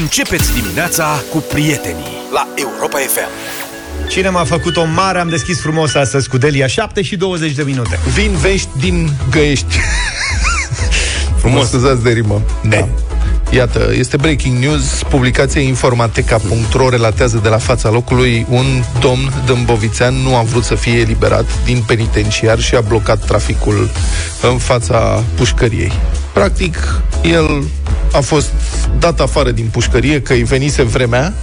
[0.00, 3.28] Începeți dimineața cu prietenii la Europa FM.
[4.08, 7.62] Cine m-a făcut o mare, am deschis frumos astăzi cu Delia 7 și 20 de
[7.62, 7.98] minute.
[8.14, 9.76] Vin vești din găiești.
[11.40, 11.68] Frumos.
[11.68, 12.42] Scuzați de rimă.
[12.68, 12.88] Da.
[13.50, 15.02] Iată, este breaking news.
[15.08, 20.98] Publicația informateca.ro relatează de la fața locului un domn dâmbovițean nu a vrut să fie
[20.98, 23.90] eliberat din penitenciar și a blocat traficul
[24.42, 25.92] în fața pușcăriei.
[26.34, 27.64] Practic, el
[28.12, 28.50] a fost
[28.98, 31.34] dat afară din pușcărie că îi venise vremea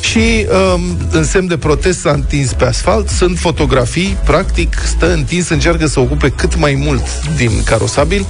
[0.00, 3.08] și um, în semn de protest s-a întins pe asfalt.
[3.08, 7.02] Sunt fotografii, practic stă întins, încearcă să ocupe cât mai mult
[7.36, 8.26] din carosabil.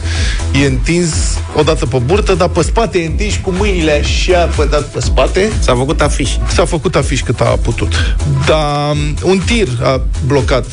[0.62, 1.12] E întins
[1.54, 5.52] odată pe burtă, dar pe spate e întins cu mâinile așa pădat pe spate.
[5.60, 6.30] S-a făcut afiș.
[6.52, 8.16] S-a făcut afiș cât a putut.
[8.46, 10.64] Dar um, un tir a blocat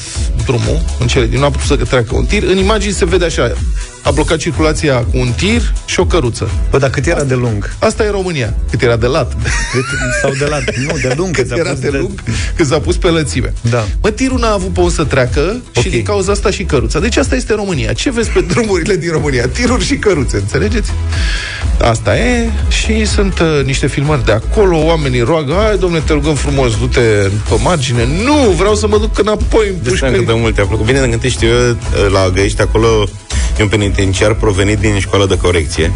[0.45, 2.43] drumul în cele din nu a putut să treacă un tir.
[2.43, 3.51] În imagini se vede așa,
[4.03, 6.49] a blocat circulația cu un tir și o căruță.
[6.69, 7.75] Bă, dar cât era de lung?
[7.79, 8.53] Asta e România.
[8.69, 9.33] Cât era de lat.
[9.71, 9.83] Cât,
[10.21, 10.75] sau de lat?
[10.75, 11.35] Nu, de lung.
[11.35, 12.31] Cât era de lung, de...
[12.55, 13.53] cât s-a pus pe lățime.
[13.61, 13.85] Da.
[14.01, 15.83] Mă, tirul n-a avut pe unde să treacă okay.
[15.83, 16.99] și din cauza asta și căruța.
[16.99, 17.93] Deci asta este România.
[17.93, 19.47] Ce vezi pe drumurile din România?
[19.47, 20.91] Tiruri și căruțe, înțelegeți?
[21.81, 26.35] Asta e și sunt uh, niște filmări de acolo, oamenii roagă, hai domnule, te rugăm
[26.35, 26.99] frumos, du-te
[27.49, 28.07] pe margine.
[28.23, 30.17] Nu, vreau să mă duc înapoi în pușcărie.
[30.17, 30.85] Deci de mult te-a plăcut.
[30.85, 31.77] Bine, când știu eu,
[32.11, 33.09] la Găiești, acolo
[33.57, 35.91] E un penitenciar provenit din școală de corecție.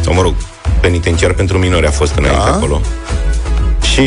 [0.00, 0.34] Sau, mă rog,
[0.80, 2.54] penitenciar pentru minori a fost înainte da.
[2.54, 2.80] acolo.
[3.92, 4.02] Și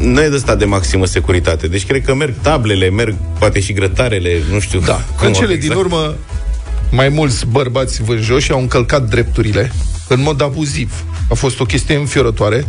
[0.00, 1.66] nu e de stat de maximă securitate.
[1.66, 4.80] Deci cred că merg tablele, merg poate și grătarele, nu știu.
[4.80, 5.00] Da.
[5.20, 5.60] În cele exact.
[5.60, 6.14] din urmă,
[6.90, 9.72] mai mulți bărbați vânjoși au încălcat drepturile
[10.08, 11.04] în mod abuziv.
[11.28, 12.66] A fost o chestie înfiorătoare.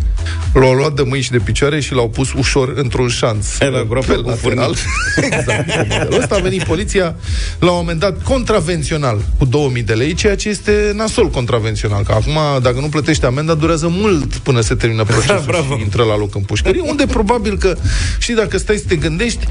[0.54, 3.60] L-au luat de mâini și de picioare și l-au pus ușor într-un șanț.
[3.60, 4.76] E la groapă cu lateral.
[5.32, 5.70] exact.
[6.12, 7.16] Ăsta a venit poliția
[7.60, 12.04] la un moment dat contravențional cu 2000 de lei, ceea ce este nasol contravențional.
[12.04, 15.76] Că acum, dacă nu plătești amenda, durează mult până se termină da, procesul da, bravo.
[15.76, 17.78] și intră la loc în pușcărie, unde probabil că,
[18.20, 19.46] și dacă stai să te gândești,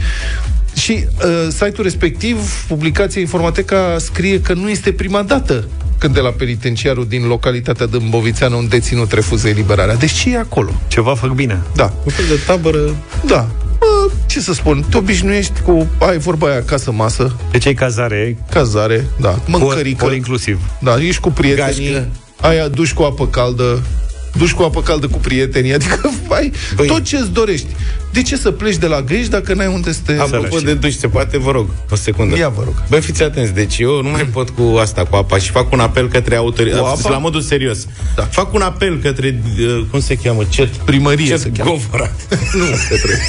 [0.77, 5.69] și uh, site-ul respectiv, publicația Informateca, scrie că nu este prima dată
[6.05, 9.95] când de la penitenciarul din localitatea Dâmbovițeană un deținut refuză eliberarea.
[9.95, 10.71] Deci ce e acolo?
[10.87, 11.63] Ceva fac bine.
[11.75, 11.93] Da.
[12.05, 12.79] Un fel de tabără.
[13.27, 13.49] Da.
[13.79, 17.37] Bă, ce să spun, te obișnuiești cu, ai vorba aia, casă, masă.
[17.51, 18.37] Deci ai cazare.
[18.51, 19.39] Cazare, da.
[19.47, 20.05] Mâncărică.
[20.05, 20.61] All inclusiv.
[20.79, 21.93] Da, ești cu prietenii.
[21.93, 22.09] Gașcă.
[22.41, 23.83] Ai duci cu apă caldă,
[24.39, 26.87] duci cu apă caldă cu prietenii, adică ai Băi.
[26.87, 27.67] tot ce-ți dorești.
[28.15, 30.17] De ce să pleci de la Găiești dacă n-ai unde să te...
[30.19, 32.37] Apropo de duș, se poate, vă rog, o secundă.
[32.37, 32.75] Ia, vă rog.
[32.89, 35.81] Băi, fiți atenți, deci eu nu mai pot cu asta, cu apa și fac un
[35.81, 37.87] apel către autorități, la modul serios.
[38.17, 38.23] Da.
[38.23, 40.69] Fac un apel către, uh, cum se cheamă, cet?
[40.77, 41.71] Primărie cet se cheamă.
[41.71, 42.11] Govora.
[42.59, 43.21] nu, către...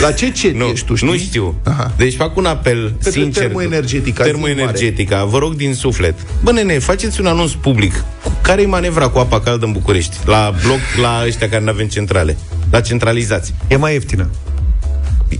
[0.00, 1.08] La ce cet nu, ești tu, știi?
[1.08, 1.54] Nu știu.
[1.64, 1.92] Aha.
[1.96, 3.42] Deci fac un apel către sincer.
[3.42, 4.24] Termoenergetica.
[4.24, 6.14] Termoenergetica, vă rog din suflet.
[6.42, 8.04] Bă, nene, faceți un anunț public.
[8.42, 10.16] Care e manevra cu apa caldă în București?
[10.24, 12.36] La bloc, la ăștia care nu avem centrale.
[12.70, 13.54] La centralizați.
[13.68, 14.28] E mai ieftină.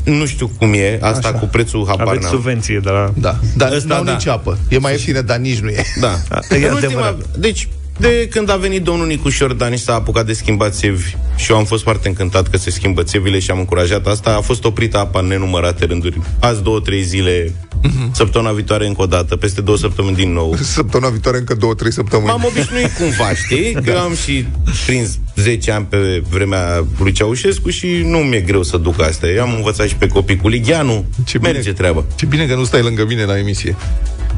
[0.04, 1.38] Nu știu cum e, asta Așa.
[1.38, 3.12] cu prețul habar Aveți subvenție de la...
[3.16, 4.12] Da, dar nu da.
[4.12, 4.58] nici apă.
[4.68, 5.82] E mai ieftină, dar nici nu e.
[6.00, 6.18] Da.
[6.56, 7.68] e ultima, deci,
[7.99, 11.56] de când a venit domnul Nicu Șordan și s-a apucat de schimbat țevi și eu
[11.56, 14.99] am fost foarte încântat că se schimbă țevile și am încurajat asta, a fost oprită
[14.99, 16.21] apa în nenumărate rânduri.
[16.41, 17.53] Azi două, trei zile,
[17.83, 18.10] uh-huh.
[18.12, 20.56] săptămâna viitoare încă o dată, peste două săptămâni din nou.
[20.77, 22.28] Săptămâna viitoare încă două, trei săptămâni.
[22.28, 23.72] M-am obișnuit cumva, știi?
[23.84, 24.00] Că da.
[24.00, 24.47] am și
[24.87, 29.27] prins 10 ani pe vremea lui Ceaușescu și nu mi-e greu să duc asta.
[29.27, 32.04] Eu am învățat și pe copii cu Ligheanu, ce merge bine, treaba.
[32.15, 33.77] Ce bine că nu stai lângă mine la emisie.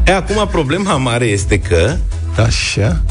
[0.07, 1.97] E, acum problema mare este că
[2.37, 3.03] Așa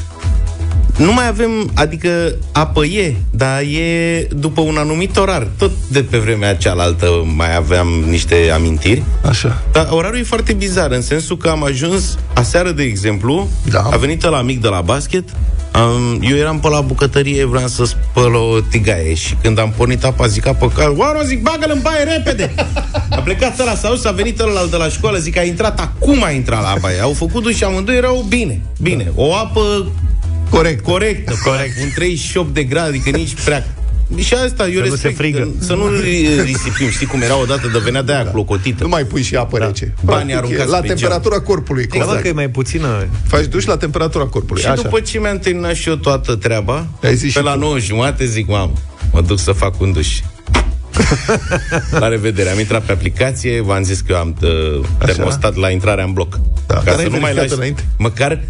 [0.97, 5.47] nu mai avem, adică apă e, dar e după un anumit orar.
[5.57, 9.03] Tot de pe vremea cealaltă mai aveam niște amintiri.
[9.27, 9.61] Așa.
[9.71, 13.81] Dar orarul e foarte bizar, în sensul că am ajuns, aseară, de exemplu, da.
[13.91, 15.23] a venit la mic de la basket,
[15.75, 20.03] Um, eu eram pe la bucătărie, vreau să spăl o tigaie și când am pornit
[20.03, 22.53] apa, zic apă cal, oară, zic, bagă-l în baie repede!
[23.09, 26.29] A plecat ăla sau s-a venit ăla de la școală, zic, a intrat, acum a
[26.29, 26.99] intrat la baie.
[26.99, 29.11] Au făcut duș și amândoi erau bine, bine.
[29.15, 29.85] O apă
[30.49, 30.83] Corect.
[30.83, 31.81] Corect, corect.
[31.81, 33.65] Un 38 de grade, adică nici prea
[34.17, 35.49] și asta, eu să respect, nu frigă.
[35.59, 35.83] să nu
[36.43, 36.89] risipim.
[36.89, 38.29] Știi cum era odată de venea de aia da.
[38.29, 38.83] clocotită.
[38.83, 39.65] Nu mai pui și apă da.
[39.65, 39.93] rece.
[40.03, 41.45] Banii aruncați La temperatura geam.
[41.47, 41.83] corpului.
[41.91, 42.13] Exact.
[42.13, 43.07] Da, că e mai puțină.
[43.27, 44.61] Faci duș la temperatura corpului.
[44.61, 44.81] Și Așa.
[44.81, 48.47] după ce mi-am terminat și eu toată treaba, Ai zis pe la 9 jumate zic,
[48.47, 48.73] mamă,
[49.11, 50.19] mă duc să fac un duș.
[51.99, 52.49] la revedere.
[52.49, 56.39] Am intrat pe aplicație, v-am zis că am uh, termostat la intrarea în bloc.
[56.67, 57.83] Da, ca să nu mai lași, înainte.
[57.97, 58.41] măcar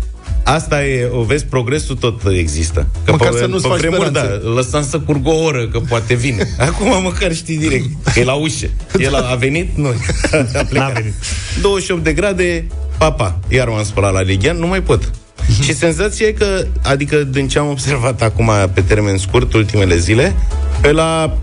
[0.45, 2.88] Asta e, o vezi, progresul tot există.
[3.06, 4.24] Că măcar pe, să nu-ți faci vremuri, da,
[4.56, 6.47] lăsăm să curgă o oră, că poate vine.
[6.68, 8.68] Acum măcar știi direct, că e la ușă.
[8.97, 9.88] El a, a venit, nu,
[10.59, 10.94] a plecat.
[10.94, 11.13] Venit.
[11.62, 13.39] 28 de grade, papa.
[13.47, 15.12] Iar m-am spălat la Ligian, nu mai pot.
[15.63, 20.36] și senzația e că, adică din ce am observat acum pe termen scurt, ultimele zile,
[20.81, 21.38] pe la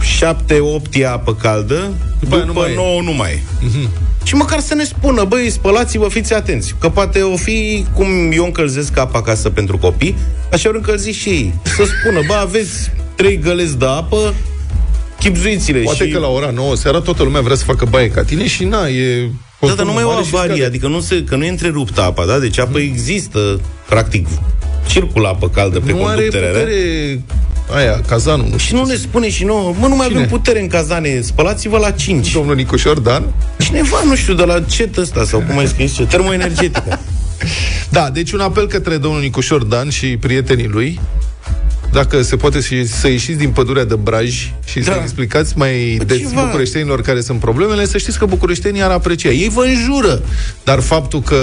[0.00, 2.74] 7-8 e apă caldă, după, Bă, nu după mai e.
[2.74, 3.42] 9 nu mai e.
[4.30, 6.74] Și măcar să ne spună, băi, spălați-vă, fiți atenți.
[6.80, 10.16] Că poate o fi cum eu încălzesc apa acasă pentru copii,
[10.52, 11.54] așa ori încălzi și ei.
[11.62, 14.34] Să spună, bă, aveți trei găleți de apă,
[15.18, 15.78] chipzuiți-le.
[15.78, 16.10] Poate și...
[16.12, 18.88] că la ora 9 seara toată lumea vrea să facă baie ca tine și na,
[18.88, 19.30] e...
[19.60, 20.66] Da, dar nu mai e o mare și avarie, scade.
[20.66, 22.38] adică nu se, că nu e întreruptă apa, da?
[22.38, 24.26] Deci apă există, practic,
[24.86, 26.60] circulă apă caldă pe nu are conductele alea.
[26.60, 27.22] putere
[27.74, 28.76] aia, cazanul, nu Și știu.
[28.78, 30.18] nu ne spune și nouă, mă, nu mai Cine?
[30.18, 32.32] avem putere în cazane, spălați-vă la 5.
[32.32, 33.24] Domnul Nicușor Dan?
[33.58, 36.98] Cineva, nu știu, de la cet ăsta sau cum ai scris ce, termoenergetică.
[37.88, 41.00] Da, deci un apel către domnul Nicușor Dan și prietenii lui
[41.92, 44.28] dacă se poate și să ieșiți din pădurea de Braj
[44.64, 44.82] și da.
[44.84, 45.02] să Da.
[45.02, 46.42] explicați mai Bă, des ceva.
[46.44, 49.30] bucureștenilor care sunt problemele, să știți că bucureștenii ar aprecia.
[49.30, 50.22] Ei vă înjură,
[50.64, 51.36] dar faptul că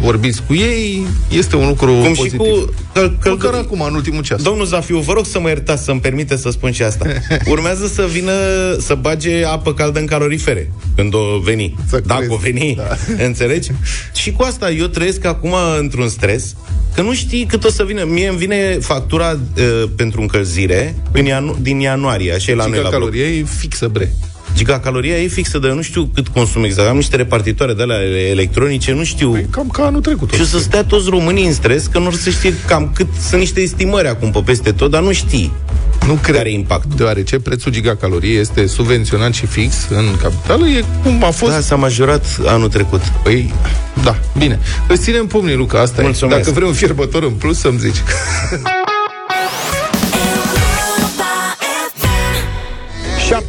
[0.00, 2.38] vorbiți cu ei este un lucru Cum și pozitiv.
[2.38, 4.42] cu căl- căl- Măcar acum, în ultimul ceas.
[4.42, 7.06] Domnul Zafiu, vă rog să mă iertați să-mi permite să spun și asta.
[7.46, 8.32] Urmează să vină
[8.80, 11.74] să bage apă caldă în calorifere când o veni.
[11.88, 12.34] Să Dacă crezi.
[12.34, 12.96] o veni, Da.
[13.24, 13.70] înțelegi?
[14.14, 16.54] Și cu asta eu trăiesc acum într-un stres
[16.94, 18.04] că nu știi cât o să vină.
[18.04, 19.64] Mie îmi vine factura uh,
[19.96, 22.92] pentru încălzire în ianu- din ianuarie, așa e la noi la bloc.
[22.92, 24.12] calorie e fixă, bre.
[24.56, 26.88] Gigacaloria e fixă, dar eu nu știu cât consum exact.
[26.88, 28.00] Am niște repartitoare de alea
[28.30, 29.30] electronice, nu știu...
[29.30, 30.32] Păi cam ca anul trecut.
[30.32, 33.06] Și o să stea toți românii în stres, că nu or să știe cam cât
[33.28, 35.52] sunt niște estimări acum pe peste tot, dar nu știi.
[36.06, 36.36] Nu cred.
[36.36, 36.96] Care e impactul?
[36.96, 41.76] Deoarece prețul gigacalorie este subvenționat și fix în capitală, e cum a fost Da, s-a
[41.76, 43.00] majorat anul trecut.
[43.22, 43.52] Păi,
[44.04, 44.58] da, bine.
[44.88, 46.38] Îți ținem pumnii, Luca, asta Mulțumesc.
[46.38, 46.42] e.
[46.42, 47.96] Dacă vrei un fierbător în plus, să-mi zici.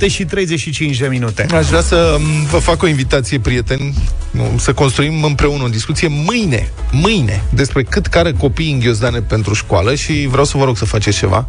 [0.01, 1.45] 7 și 35 de minute.
[1.53, 3.93] Aș vrea să m, vă fac o invitație, prieteni,
[4.31, 9.53] m, să construim împreună o discuție mâine, mâine, despre cât care copiii în ghiozdane pentru
[9.53, 11.47] școală și vreau să vă rog să faceți ceva.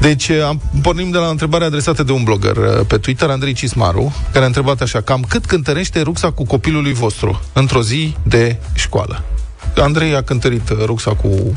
[0.00, 3.52] Deci, am, pornim de la o întrebare adresată de un blogger uh, pe Twitter, Andrei
[3.52, 9.24] Cismaru, care a întrebat așa, cam cât cântărește rucsacul copilului vostru într-o zi de școală?
[9.76, 11.52] Andrei a cântărit uh, rucsacul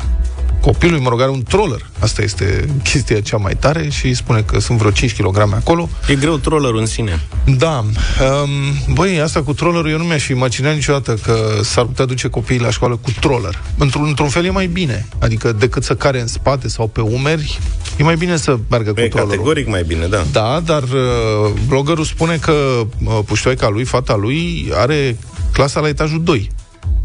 [0.65, 1.89] copilului, mă rog, are un troller.
[1.99, 5.89] Asta este chestia cea mai tare și spune că sunt vreo 5 kg acolo.
[6.07, 7.21] E greu trollerul în sine.
[7.57, 7.77] Da.
[7.77, 12.27] Um, băi, asta cu trollerul, eu nu mi-aș fi imaginat niciodată că s-ar putea duce
[12.27, 13.61] copiii la școală cu troller.
[13.77, 15.05] Într-un, într-un fel e mai bine.
[15.19, 17.59] Adică decât să care în spate sau pe umeri,
[17.97, 19.31] e mai bine să meargă cu E trollerul.
[19.31, 20.25] categoric mai bine, da.
[20.31, 25.17] Da, dar uh, bloggerul spune că uh, puștoica lui, fata lui, are
[25.53, 26.51] clasa la etajul 2.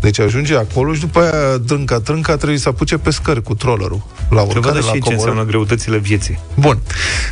[0.01, 4.03] Deci ajunge acolo și după aia, trânca, trânca, trebuie să apuce pe scări cu trollerul.
[4.31, 5.15] La Să urcare, vadă la și ce coborâre.
[5.15, 6.41] înseamnă greutățile vieții.
[6.55, 6.79] Bun.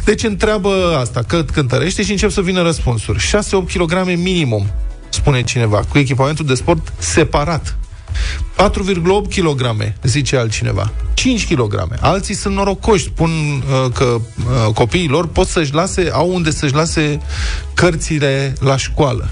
[0.05, 3.19] Deci întreabă asta, cât cântărește și încep să vină răspunsuri.
[3.19, 3.31] 6-8
[3.75, 4.67] kg minimum,
[5.09, 7.77] spune cineva, cu echipamentul de sport separat.
[8.57, 10.93] 4,8 kg, zice altcineva.
[11.15, 11.89] 5 kg.
[12.01, 16.75] Alții sunt norocoși, spun uh, că uh, copiii lor pot să-și lase, au unde să-și
[16.75, 17.21] lase
[17.75, 19.31] cărțile la școală.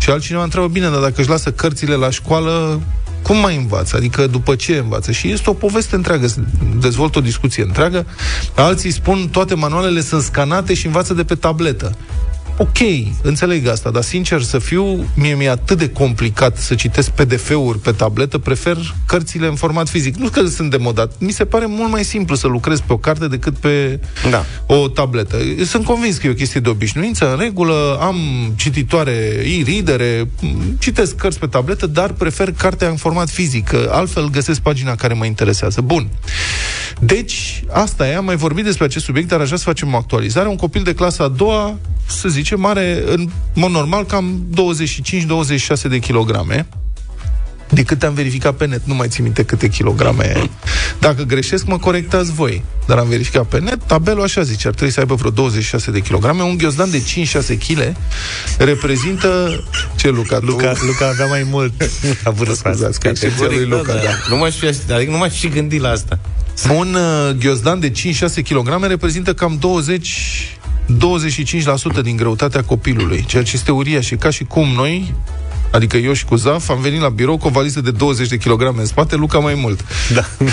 [0.00, 2.80] Și altcineva întreabă, bine, dar dacă își lasă cărțile la școală,
[3.22, 3.96] cum mai învață?
[3.96, 5.12] Adică după ce învață?
[5.12, 6.40] Și este o poveste întreagă, se
[6.80, 8.06] dezvoltă o discuție întreagă.
[8.54, 11.96] Alții spun, toate manualele sunt scanate și învață de pe tabletă.
[12.62, 12.78] Ok,
[13.22, 17.92] înțeleg asta, dar sincer să fiu, mie mi-e atât de complicat să citesc PDF-uri pe
[17.92, 18.76] tabletă, prefer
[19.06, 20.16] cărțile în format fizic.
[20.16, 23.28] Nu că sunt demodat, mi se pare mult mai simplu să lucrez pe o carte
[23.28, 24.44] decât pe Da.
[24.66, 25.36] o tabletă.
[25.64, 28.16] Sunt convins că e o chestie de obișnuință, în regulă, am
[28.56, 34.28] cititoare e-readere, m, citesc cărți pe tabletă, dar prefer cartea în format fizic, că altfel
[34.30, 35.80] găsesc pagina care mă interesează.
[35.80, 36.08] Bun.
[36.98, 39.96] Deci, asta e, am mai vorbit despre acest subiect, dar aș vrea să facem o
[39.96, 40.48] actualizare.
[40.48, 44.46] Un copil de clasa a doua, să zicem, are, în mod normal, cam
[45.86, 46.66] 25-26 de kilograme.
[47.68, 50.48] De câte am verificat pe net, nu mai țin minte câte kilograme e.
[51.00, 52.64] Dacă greșesc, mă corectați voi.
[52.86, 56.00] Dar am verificat pe net, tabelul așa zice, ar trebui să aibă vreo 26 de
[56.00, 56.42] kilograme.
[56.42, 57.96] Un ghiozdan de 5-6 kg
[58.58, 59.62] reprezintă...
[59.96, 60.38] Ce, Luca?
[60.38, 60.44] Tu?
[60.44, 61.72] Luca, Luca avea mai mult
[62.24, 62.70] la vârsta asta.
[62.70, 64.10] Scuzați, că excepția lui Categoric, Luca, da.
[64.28, 66.18] Nu m-aș fi, adică nu m-aș fi gândit la asta.
[66.68, 67.94] Un uh, ghiozdan de 5-6
[68.48, 70.08] kg reprezintă cam 20
[71.98, 74.06] 25% din greutatea copilului, ceea ce este uriaș.
[74.06, 75.14] Și ca și cum noi,
[75.72, 78.36] adică eu și cu Zaf, am venit la birou cu o valiză de 20 de
[78.36, 79.84] kg în spate, Luca mai mult.
[80.14, 80.24] Da.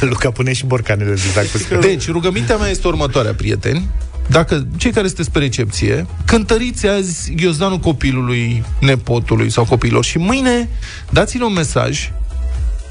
[0.10, 1.80] Luca pune și borcanele exact cu scări.
[1.80, 3.88] Deci, rugămintea mea este următoarea, prieteni.
[4.26, 10.68] Dacă cei care sunteți pe recepție, cântăriți azi ghiozdanul copilului, nepotului sau copiilor și mâine
[11.10, 12.10] dați-le un mesaj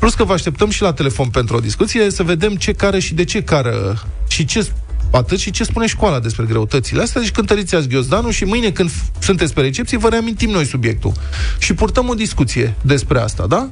[0.02, 3.14] Plus că vă așteptăm și la telefon pentru o discuție să vedem ce care și
[3.14, 4.70] de ce cară și ce
[5.12, 7.22] atât și ce spune școala despre greutățile astea.
[7.22, 11.12] Deci cântăriți azi ghiozdanul și mâine când f- sunteți pe recepție vă reamintim noi subiectul.
[11.60, 13.70] Și purtăm o discuție despre asta, da?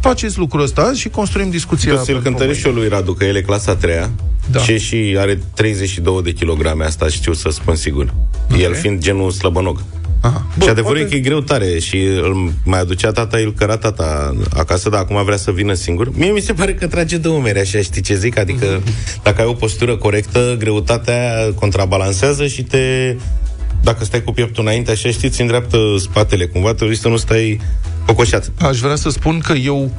[0.00, 1.92] faceți lucrul ăsta și construim discuția.
[1.92, 4.10] Eu să-l cântăresc și eu lui Radu, că el e clasa a treia
[4.50, 4.58] Da.
[4.60, 8.14] și, și are 32 de kilograme, asta știu să spun sigur.
[8.58, 9.82] El fiind genul slăbănog.
[10.24, 10.46] Aha.
[10.62, 14.36] și adevărul e că e greu tare și îl mai aducea tata, îl căra tata
[14.56, 16.10] acasă, dar acum vrea să vină singur.
[16.16, 18.38] Mie mi se pare că trage de umeri, așa, știi ce zic?
[18.38, 18.82] Adică
[19.22, 23.16] dacă ai o postură corectă, greutatea contrabalansează și te...
[23.82, 27.60] Dacă stai cu pieptul înainte, așa știi, ți îndreaptă spatele cumva, te să nu stai
[28.06, 28.52] cocoșat.
[28.58, 29.90] Aș vrea să spun că eu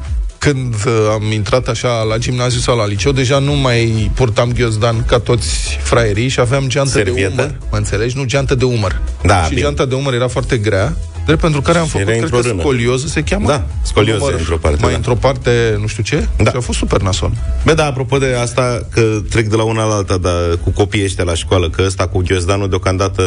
[0.51, 5.05] când uh, am intrat așa la gimnaziu sau la liceu, deja nu mai purtam ghiozdan
[5.05, 7.29] ca toți fraierii și aveam geantă Servietă?
[7.35, 7.55] de umăr.
[7.71, 8.17] Mă înțelegi?
[8.17, 9.01] Nu, geantă de umăr.
[9.23, 9.61] Da, și bine.
[9.61, 12.41] geanta de umăr era foarte grea, drept pentru care am Și făcut, era cred într-o
[12.41, 12.61] că rână.
[12.61, 13.47] scolioză se cheamă?
[13.47, 14.95] Da, scolioză Umăr, într-o parte, Mai da.
[14.95, 16.27] într-o parte, nu știu ce?
[16.37, 16.49] Da.
[16.49, 17.31] Și a fost super nasol.
[17.63, 21.03] Bă, da, apropo de asta, că trec de la una la alta dar cu copiii
[21.03, 23.23] ăștia la școală, că ăsta cu ghiozdanul deocamdată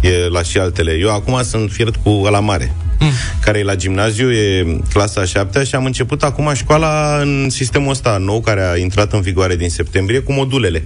[0.00, 0.92] e la și altele.
[1.00, 3.10] Eu acum sunt fiert cu ăla mare, mm.
[3.40, 7.90] care e la gimnaziu, e clasa a șaptea și am început acum școala în sistemul
[7.90, 10.82] ăsta nou, care a intrat în vigoare din septembrie, cu modulele.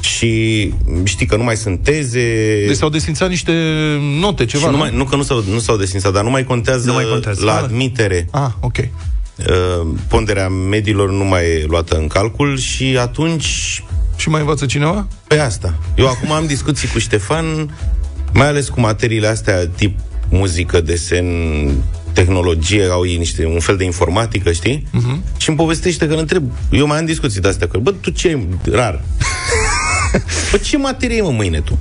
[0.00, 0.72] Și
[1.04, 2.20] știi că nu mai sunt teze...
[2.66, 3.52] Deci s-au desfințat niște
[4.20, 6.44] note, ceva, și nu, mai, nu că nu s-au, nu s-au desfințat, dar nu mai
[6.44, 7.44] contează, Nu mai contează.
[7.44, 7.62] la Ah.
[7.62, 8.28] admitere.
[8.30, 8.76] Ah, ok.
[8.78, 13.82] Uh, ponderea mediilor nu mai e luată în calcul și atunci
[14.16, 15.06] Și mai învață cineva?
[15.26, 15.74] pe asta.
[15.96, 17.78] Eu acum am discuții cu Ștefan,
[18.34, 19.98] mai ales cu materiile astea tip
[20.28, 21.26] muzică, desen,
[22.12, 24.86] tehnologie, au ei niște, un fel de informatică, știi?
[24.86, 25.36] Uh-huh.
[25.36, 27.90] Și îmi povestește că îl întreb, eu mai am discuții de astea cu el, bă,
[27.90, 29.00] tu ce ai rar?
[30.50, 31.78] bă, ce materie ai, mă, mâine tu?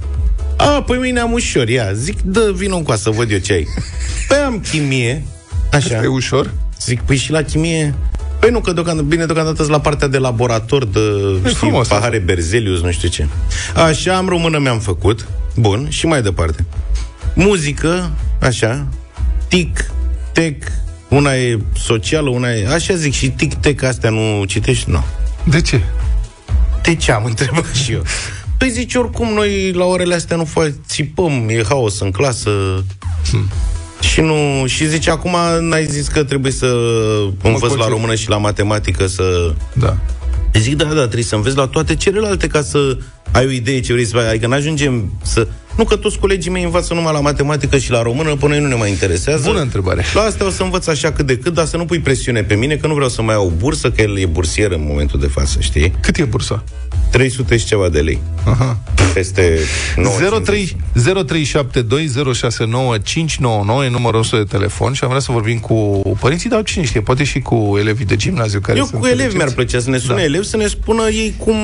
[0.57, 3.67] A, păi mâine am ușor, ia, zic, dă, vină încoa să văd eu ce ai.
[4.27, 5.25] Păi am chimie,
[5.71, 6.03] așa.
[6.03, 6.53] E ușor?
[6.81, 7.95] Zic, păi și la chimie?
[8.39, 10.99] Păi nu, că deocamdată, bine, deocamdată sunt la partea de laborator, de
[11.39, 13.27] știi, frumos pahare Berzelius, nu știu ce.
[13.75, 15.27] Așa, am română mi-am făcut.
[15.55, 16.65] Bun, și mai departe.
[17.33, 18.87] Muzică, așa,
[19.47, 19.91] tic,
[20.31, 20.63] tec,
[21.09, 22.67] una e socială, una e...
[22.67, 24.89] Așa zic, și tic-tec astea nu citești?
[24.89, 25.03] Nu.
[25.43, 25.81] De ce?
[26.81, 28.01] De ce am întrebat și eu?
[28.57, 32.83] Păi zici, oricum noi la orele astea nu fac, țipăm, e haos în clasă.
[33.29, 33.49] Hmm.
[33.99, 36.65] Și nu, și zice, acum n-ai zis că trebuie să
[37.41, 37.89] învăț la concentru.
[37.89, 39.53] română și la matematică să...
[39.73, 39.97] Da.
[40.53, 42.97] Zic, da, da, trebuie să înveți la toate celelalte ca să
[43.33, 44.25] ai o idee ce vrei să faci.
[44.25, 45.47] Adică n-ajungem să...
[45.77, 48.67] Nu că toți colegii mei învață numai la matematică și la română, până noi nu
[48.67, 49.47] ne mai interesează.
[49.49, 50.03] Bună întrebare.
[50.13, 52.55] La asta o să învăț așa cât de cât, dar să nu pui presiune pe
[52.55, 55.27] mine, că nu vreau să mai iau bursă, că el e bursier în momentul de
[55.27, 55.93] față, știi?
[55.99, 56.63] Cât e bursa?
[57.11, 58.19] 300 și ceva de lei.
[58.45, 58.79] Aha.
[59.13, 59.59] Peste
[59.95, 60.99] 9, 03 0372069599
[63.85, 67.01] e numărul nostru de telefon și am vrea să vorbim cu părinții, dar cine știe,
[67.01, 69.43] poate și cu elevii de gimnaziu care Eu sunt cu elevi fericiți.
[69.43, 70.23] mi-ar plăcea să ne sune Da.
[70.23, 71.55] elevi, să ne spună ei cum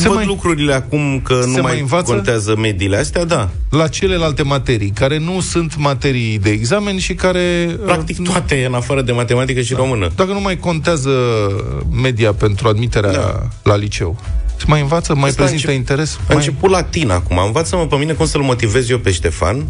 [0.00, 2.12] Se văd mai- lucrurile acum, că nu se mai, mai învață?
[2.12, 3.48] contează mediile astea, da.
[3.70, 7.76] La celelalte materii, care nu sunt materii de examen și care...
[7.84, 10.10] Practic uh, toate, în afară de matematică și română.
[10.16, 11.10] Dacă nu mai contează
[12.02, 13.48] media pentru admiterea Da.
[13.62, 14.18] la liceu,
[14.56, 16.16] se mai învață, mai Asta a prezintă încep- interes?
[16.20, 16.36] A Mai...
[16.36, 17.38] început latin acum.
[17.46, 19.64] Învață-mă pe mine cum să-l motivez eu pe Ștefan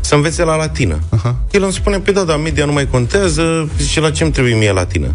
[0.00, 0.98] să învețe la latină.
[1.08, 1.36] Aha.
[1.50, 4.54] El îmi spune, pe da, dar media nu mai contează, zice, la ce îmi trebuie
[4.54, 5.06] mie latină?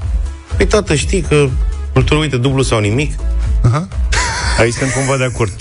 [0.58, 1.48] Păi tată, știi că
[1.94, 3.14] cultură, uite, dublu sau nimic?
[3.64, 3.88] Aha.
[4.60, 5.52] Aici sunt cumva de acord.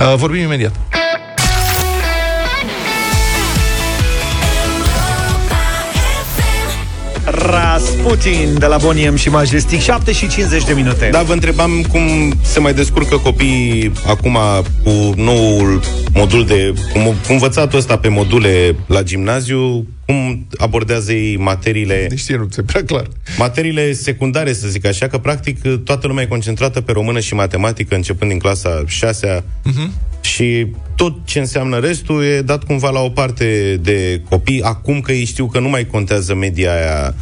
[0.00, 0.74] Uh, vorbim imediat.
[7.46, 12.34] Rasputin de la Boniem și Majestic 7 și 50 de minute Da, vă întrebam cum
[12.42, 14.38] se mai descurcă copiii acum
[14.82, 16.74] cu noul modul de...
[16.92, 22.06] Cum, cu învățatul ăsta pe module la gimnaziu, cum abordează ei materiile...
[22.08, 23.06] Deci nu ți prea clar.
[23.38, 27.94] Materiile secundare, să zic așa, că practic toată lumea e concentrată pe română și matematică,
[27.94, 29.90] începând din clasa 6 uh-huh.
[30.20, 35.12] și tot ce înseamnă restul e dat cumva la o parte de copii, acum că
[35.12, 37.14] ei știu că nu mai contează media aia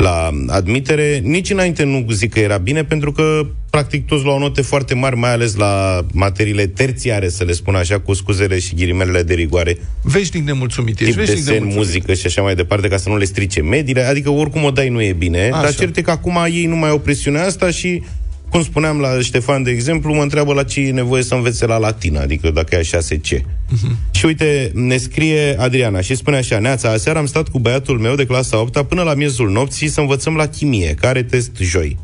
[0.00, 4.62] la admitere, nici înainte nu zic că era bine, pentru că practic toți luau note
[4.62, 9.22] foarte mari, mai ales la materiile terțiare, să le spun așa, cu scuzele și ghilimelele
[9.22, 11.00] de rigoare, Veșnic nemulțumit.
[11.00, 11.86] Ești tip veșnic desen, nemulțumit.
[11.86, 14.02] muzică și așa mai departe, ca să nu le strice mediile.
[14.02, 15.62] Adică oricum o dai nu e bine, Așa.
[15.62, 18.02] dar cert e că acum ei nu mai au presiunea asta și
[18.50, 21.76] cum spuneam la Ștefan, de exemplu, mă întreabă la ce e nevoie să învețe la
[21.76, 23.38] latină, adică dacă e 6C.
[23.38, 24.10] Uh-huh.
[24.10, 28.14] Și uite, ne scrie Adriana și spune așa, Neața, aseară am stat cu băiatul meu
[28.14, 31.96] de clasa 8 până la miezul nopții să învățăm la chimie, care test joi.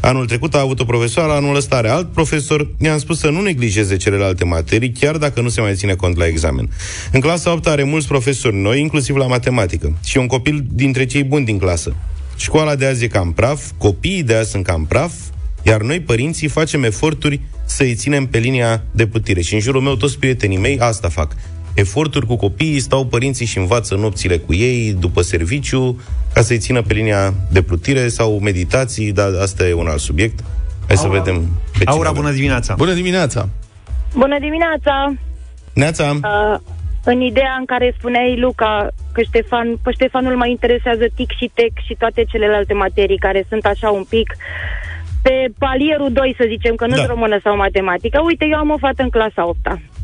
[0.00, 2.68] Anul trecut a avut o profesoară, anul ăsta are alt profesor.
[2.78, 6.26] I-am spus să nu neglijeze celelalte materii, chiar dacă nu se mai ține cont la
[6.26, 6.70] examen.
[7.12, 9.98] În clasa 8 are mulți profesori noi, inclusiv la matematică.
[10.04, 11.94] Și un copil dintre cei buni din clasă.
[12.36, 15.12] Școala de azi e cam praf, copiii de azi sunt cam praf,
[15.62, 19.40] iar noi, părinții, facem eforturi să-i ținem pe linia de putire.
[19.40, 21.36] Și în jurul meu, toți prietenii mei asta fac.
[21.74, 26.00] Eforturi cu copiii, stau părinții și învață nopțile cu ei, după serviciu,
[26.32, 30.40] ca să-i țină pe linia de plutire sau meditații, dar asta e un alt subiect.
[30.86, 31.16] Hai Aura.
[31.16, 31.48] să vedem
[31.78, 32.74] pe Aura, bună dimineața!
[32.74, 33.48] Bună dimineața!
[34.14, 35.14] Bună dimineața!
[35.72, 36.10] Neața!
[36.10, 36.60] Uh,
[37.04, 41.72] în ideea în care spuneai, Luca, că Ștefan, pe Ștefanul mai interesează TIC și TEC
[41.86, 44.36] și toate celelalte materii care sunt așa un pic
[45.22, 47.06] pe palierul 2, să zicem, că nu da.
[47.06, 48.20] română sau matematică.
[48.24, 49.58] Uite, eu am o fată în clasa 8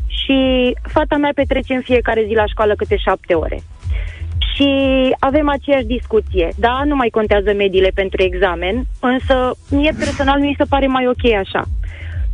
[0.07, 0.37] și
[0.81, 3.59] fata mea petrece în fiecare zi la școală câte șapte ore.
[4.53, 4.69] Și
[5.19, 6.47] avem aceeași discuție.
[6.57, 11.33] Da, nu mai contează mediile pentru examen, însă mie personal mi se pare mai ok
[11.33, 11.63] așa.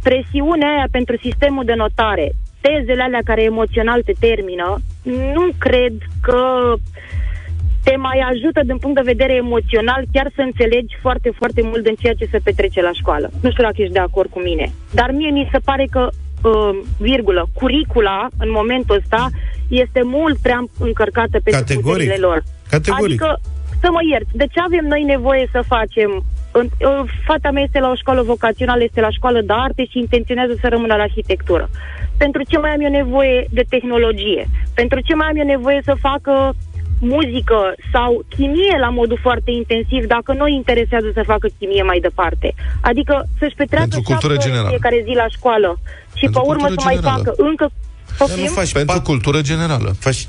[0.03, 6.73] Presiunea aia pentru sistemul de notare, tezele alea care emoțional te termină, nu cred că
[7.83, 11.95] te mai ajută din punct de vedere emoțional chiar să înțelegi foarte, foarte mult din
[11.95, 13.29] ceea ce se petrece la școală.
[13.41, 14.71] Nu știu dacă ești de acord cu mine.
[14.91, 19.29] Dar mie mi se pare că, uh, virgulă, curicula, în momentul ăsta,
[19.67, 22.43] este mult prea încărcată pe puterile lor.
[22.69, 23.05] Categoric.
[23.05, 23.39] Adică,
[23.81, 26.09] să mă iert, de ce avem noi nevoie să facem
[26.53, 30.53] uh, Fata mea este la o școală vocațională, este la școală de arte și intenționează
[30.61, 31.69] să rămână la arhitectură.
[32.17, 34.47] Pentru ce mai am eu nevoie de tehnologie?
[34.75, 36.53] Pentru ce mai am eu nevoie să facă
[36.99, 37.59] muzică
[37.93, 42.53] sau chimie la modul foarte intensiv dacă nu interesează să facă chimie mai departe.
[42.81, 44.67] Adică să-și petreacă cultură generală.
[44.67, 45.79] fiecare zi la școală
[46.13, 47.71] și Pentru pe urmă să mai facă încă
[48.19, 49.03] nu faci pentru pat...
[49.03, 49.95] cultură generală.
[49.99, 50.27] Faci 5-6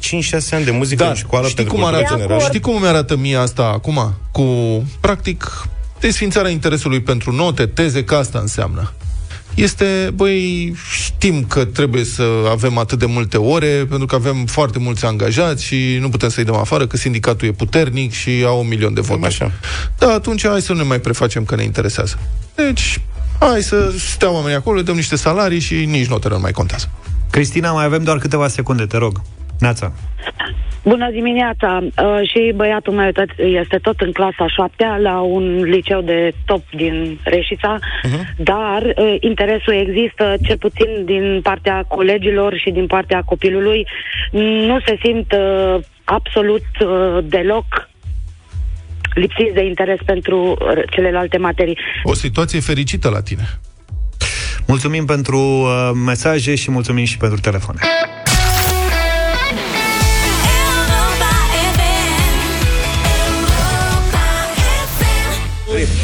[0.51, 1.09] ani de muzică da.
[1.09, 2.41] în școală știi cum arată, generală.
[2.41, 4.15] Știi cum mi-arată mie asta acum?
[4.33, 4.45] Cu,
[5.01, 5.69] practic,
[6.01, 8.93] desfințarea interesului pentru note, teze, că asta înseamnă
[9.55, 14.79] este, băi, știm că trebuie să avem atât de multe ore, pentru că avem foarte
[14.79, 18.69] mulți angajați și nu putem să-i dăm afară, că sindicatul e puternic și au un
[18.69, 19.27] milion de voturi.
[19.27, 19.53] Așa.
[19.99, 22.19] Da, atunci hai să nu ne mai prefacem că ne interesează.
[22.55, 23.01] Deci,
[23.39, 26.91] hai să stea oamenii acolo, le dăm niște salarii și nici notele nu mai contează.
[27.31, 29.21] Cristina, mai avem doar câteva secunde, te rog.
[29.65, 29.93] Neața.
[30.83, 31.81] Bună dimineața!
[31.83, 37.19] Uh, și băiatul meu este tot în clasa șaptea la un liceu de top din
[37.23, 38.35] Reșița, uh-huh.
[38.37, 43.87] dar uh, interesul există cel puțin din partea colegilor și din partea copilului.
[44.71, 47.89] Nu se simt uh, absolut uh, deloc
[49.15, 51.79] lipsiți de interes pentru uh, celelalte materii.
[52.03, 53.47] O situație fericită la tine.
[54.67, 57.77] Mulțumim pentru uh, mesaje și mulțumim și pentru telefon.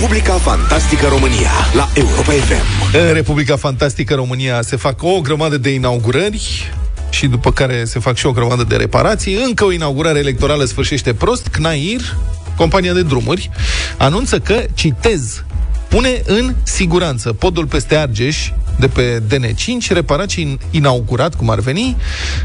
[0.00, 2.96] Republica Fantastică România la Europa FM.
[2.96, 6.72] În Republica Fantastică România se fac o grămadă de inaugurări
[7.10, 9.34] și după care se fac și o grămadă de reparații.
[9.34, 11.46] Încă o inaugurare electorală sfârșește prost.
[11.46, 12.16] CNAIR,
[12.56, 13.50] compania de drumuri,
[13.98, 15.44] anunță că, citez,
[15.88, 21.96] pune în siguranță podul peste Argeș de pe DN5, reparat și inaugurat, cum ar veni,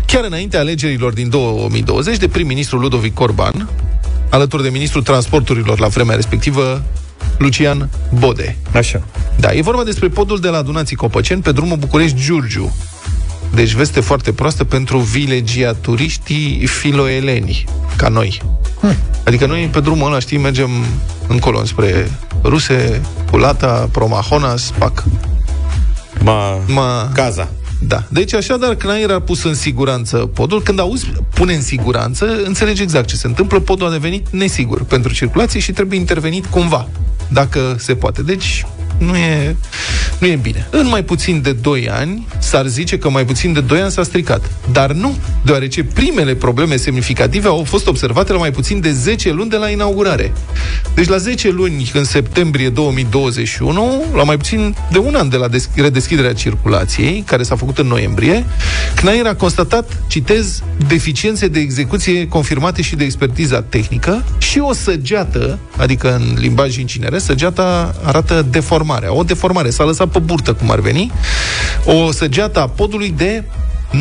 [0.05, 3.69] chiar înainte alegerilor din 2020 de prim-ministru Ludovic Orban,
[4.29, 6.83] alături de ministrul transporturilor la vremea respectivă,
[7.37, 8.57] Lucian Bode.
[8.73, 9.01] Așa.
[9.35, 12.75] Da, e vorba despre podul de la Dunații Copăceni pe drumul București-Giurgiu.
[13.53, 17.63] Deci veste foarte proastă pentru vilegiaturiștii filoeleni,
[17.95, 18.41] ca noi.
[18.79, 18.95] Hmm.
[19.23, 20.69] Adică noi pe drumul ăla, știi, mergem
[21.27, 22.11] încolo spre
[22.43, 25.03] Ruse, Pulata, Promahona, Spac.
[26.23, 27.11] Ma, Ma...
[27.13, 27.47] Caza.
[27.87, 28.03] Da.
[28.09, 30.61] Deci așadar, Cnair a pus în siguranță podul.
[30.61, 33.59] Când auzi pune în siguranță, înțelegi exact ce se întâmplă.
[33.59, 36.87] Podul a devenit nesigur pentru circulație și trebuie intervenit cumva,
[37.27, 38.21] dacă se poate.
[38.21, 38.65] Deci,
[38.97, 39.55] nu e,
[40.19, 40.67] nu e bine.
[40.71, 44.03] În mai puțin de 2 ani, s-ar zice că mai puțin de 2 ani s-a
[44.03, 44.51] stricat.
[44.71, 49.49] Dar nu, deoarece primele probleme semnificative au fost observate la mai puțin de 10 luni
[49.49, 50.31] de la inaugurare.
[50.95, 55.47] Deci la 10 luni, în septembrie 2021, la mai puțin de un an de la
[55.75, 58.45] redeschiderea circulației, care s-a făcut în noiembrie,
[58.95, 65.59] CNAIR a constatat, citez, deficiențe de execuție confirmate și de expertiza tehnică și o săgeată,
[65.77, 69.19] adică în limbaj incineresc, săgeata arată deformată deformare.
[69.19, 69.69] O deformare.
[69.69, 71.11] S-a lăsat pe burtă, cum ar veni.
[71.85, 73.43] O săgeată a podului de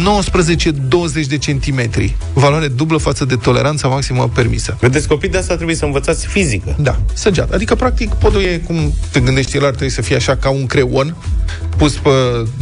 [0.03, 2.17] 19-20 de centimetri.
[2.33, 4.77] Valoare dublă față de toleranța maximă permisă.
[4.81, 6.77] Vedeți, copii, de asta trebuie să învățați fizică.
[6.79, 7.55] Da, săgeată.
[7.55, 10.67] Adică, practic, podul e, cum te gândești, el ar trebui să fie așa ca un
[10.67, 11.17] creon,
[11.77, 12.11] pus pe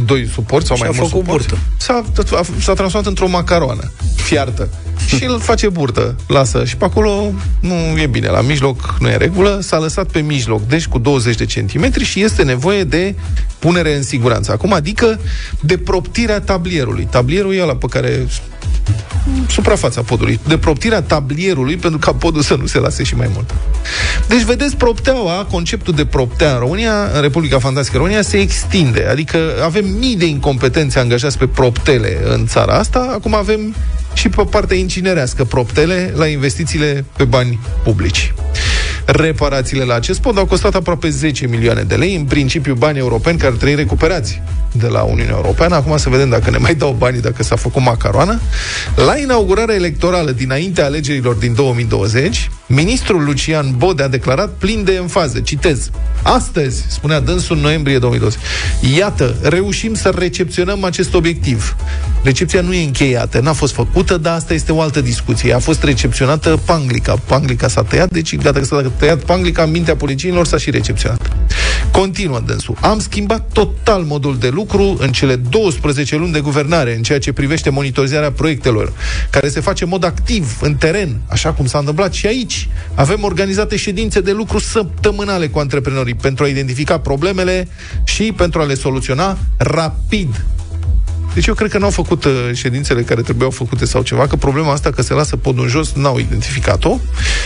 [0.05, 1.47] doi suporți sau Și mai a mulți făcut suporți.
[1.47, 1.63] burtă.
[1.77, 2.03] S-a,
[2.37, 4.69] a- s-a transformat într-o macaroană fiartă.
[5.17, 6.65] și îl face burtă, lasă.
[6.65, 8.27] Și pe acolo nu e bine.
[8.27, 9.59] La mijloc nu e în regulă.
[9.61, 13.15] S-a lăsat pe mijloc, deci cu 20 de centimetri și este nevoie de
[13.59, 14.51] punere în siguranță.
[14.51, 15.19] Acum, adică
[15.61, 17.07] de proptirea tablierului.
[17.23, 18.27] Tablierul e ăla pe care
[19.49, 23.53] suprafața podului, de proptirea tablierului pentru ca podul să nu se lase și mai mult.
[24.27, 29.05] Deci, vedeți, propteaua, conceptul de proptea în România, în Republica Fantastică România, se extinde.
[29.09, 33.75] Adică avem mii de incompetenți angajați pe proptele în țara asta, acum avem
[34.13, 38.33] și pe partea inginerească proptele la investițiile pe bani publici.
[39.05, 43.37] Reparațiile la acest pod au costat aproape 10 milioane de lei, în principiu bani europeni
[43.37, 45.75] care ar trebui recuperați de la Uniunea Europeană.
[45.75, 48.39] Acum să vedem dacă ne mai dau banii, dacă s-a făcut macaroană.
[48.95, 55.39] La inaugurarea electorală dinaintea alegerilor din 2020, ministrul Lucian Bode a declarat plin de enfază,
[55.39, 55.89] citez,
[56.23, 58.39] Astăzi, spunea dânsul în noiembrie 2020,
[58.97, 61.75] iată, reușim să recepționăm acest obiectiv.
[62.23, 65.53] Recepția nu e încheiată, n-a fost făcută, dar asta este o altă discuție.
[65.53, 67.15] A fost recepționată Panglica.
[67.25, 71.31] Panglica s-a tăiat, deci gata că s-a tăiat Panglica în mintea polițienilor s-a și recepționat.
[71.91, 72.77] Continuă dânsul.
[72.81, 77.33] Am schimbat total modul de lucru în cele 12 luni de guvernare în ceea ce
[77.33, 78.93] privește monitorizarea proiectelor,
[79.29, 82.69] care se face în mod activ, în teren, așa cum s-a întâmplat și aici.
[82.93, 87.67] Avem organizate ședințe de lucru săptămânale cu antreprenorii pentru a identifica problemele
[88.03, 90.45] și pentru a le soluționa rapid.
[91.33, 94.71] Deci eu cred că n-au făcut uh, ședințele care trebuiau făcute sau ceva, că problema
[94.71, 96.97] asta că se lasă podul în jos, n-au identificat-o.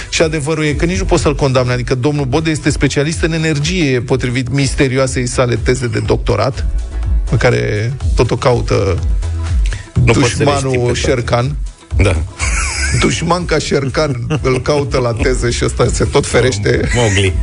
[0.10, 1.74] Și adevărul e că nici nu pot să-l condamne.
[1.74, 6.66] Adică domnul Bode este specialist în energie, potrivit misterioasei sale teze de doctorat,
[7.30, 9.00] pe care tot o caută
[9.94, 11.00] Nu poți să le știi pe dușmanul toate.
[11.00, 11.56] Șercan.
[11.98, 12.16] Da.
[13.02, 16.90] Dușman ca Șercan îl caută la teză și ăsta se tot ferește.
[16.96, 17.34] Mogli.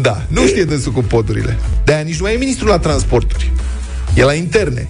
[0.00, 1.58] Da, nu știe dânsul cu podurile.
[1.84, 3.52] De-aia nici nu mai e ministrul la transporturi.
[4.14, 4.88] E la interne.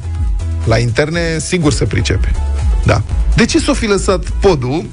[0.65, 2.31] La interne, sigur se pricepe.
[2.85, 3.03] Da.
[3.37, 4.85] De ce s-o fi lăsat podul?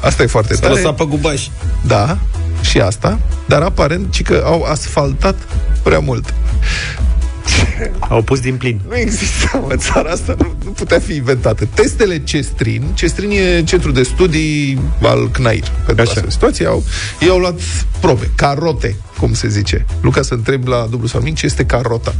[0.00, 0.72] Asta e foarte S-a tare.
[0.74, 1.46] lăsat pe gubaș.
[1.86, 2.18] Da,
[2.60, 3.18] și asta.
[3.46, 5.36] Dar aparent, ci că au asfaltat
[5.82, 6.34] prea mult.
[8.08, 8.80] Au pus din plin.
[8.88, 11.68] Nu există, mă, țara asta nu, nu putea fi inventată.
[11.74, 16.02] Testele Cestrin, Cestrin e centru de studii al CNAIR pentru Așa.
[16.02, 16.84] astfel de situații, au,
[17.20, 17.60] ei au luat
[18.00, 19.86] probe, carote, cum se zice.
[20.00, 22.14] Luca să întreb la dublu sau mic ce este carota.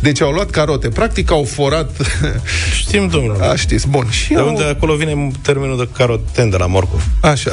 [0.00, 1.90] Deci au luat carote, practic au forat,
[2.80, 3.44] Știm, domnule.
[3.44, 4.48] a, știți, bun, și De au...
[4.48, 7.06] unde acolo vine termenul de caroten de la morcov.
[7.20, 7.50] Așa.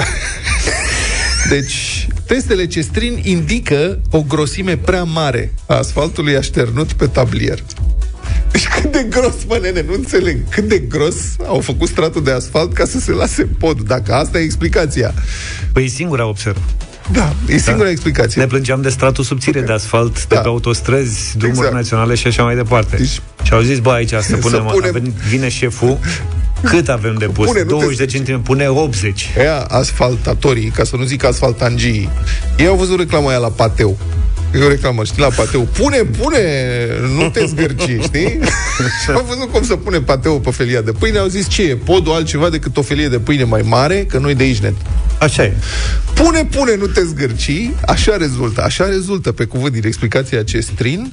[1.49, 7.59] Deci, testele Cestrin indică o grosime prea mare a asfaltului așternut pe tablier.
[8.51, 10.49] Deci cât de gros, mă, nene, nu înțeleg.
[10.49, 14.39] Cât de gros au făcut stratul de asfalt ca să se lase pod, dacă asta
[14.39, 15.13] e explicația.
[15.73, 16.57] Păi singura observ.
[17.11, 18.41] Da, e singura explicație.
[18.41, 20.35] Ne plângeam de stratul subțire de asfalt, Da.
[20.35, 21.73] de pe autostrăzi, drumuri Exact.
[21.75, 22.95] naționale și așa mai departe.
[22.95, 25.99] Deci- și au zis, bă, aici să punem, punem- a venit, vine șeful,
[26.63, 27.45] cât avem de pus?
[27.45, 28.15] Pune, nu te 20 de zice.
[28.15, 29.29] centimetri, pune 80.
[29.37, 32.09] Ea, asfaltatorii, ca să nu zic asfaltangii,
[32.57, 33.97] ei au văzut reclama aia la pateu.
[34.55, 35.61] E o reclamă, știi, la pateu.
[35.61, 36.39] Pune, pune,
[37.15, 38.39] nu te zgârci, știi?
[39.03, 41.17] și au văzut cum să pune pateu pe felia de pâine.
[41.17, 44.35] Au zis, ce e, podul altceva decât o felie de pâine mai mare, că nu-i
[44.35, 44.73] de aici net.
[45.19, 45.53] Așa e.
[46.13, 48.63] Pune, pune, nu te zgârci, așa rezultă.
[48.63, 51.11] Așa rezultă, pe cuvânt, din explicația acest trin.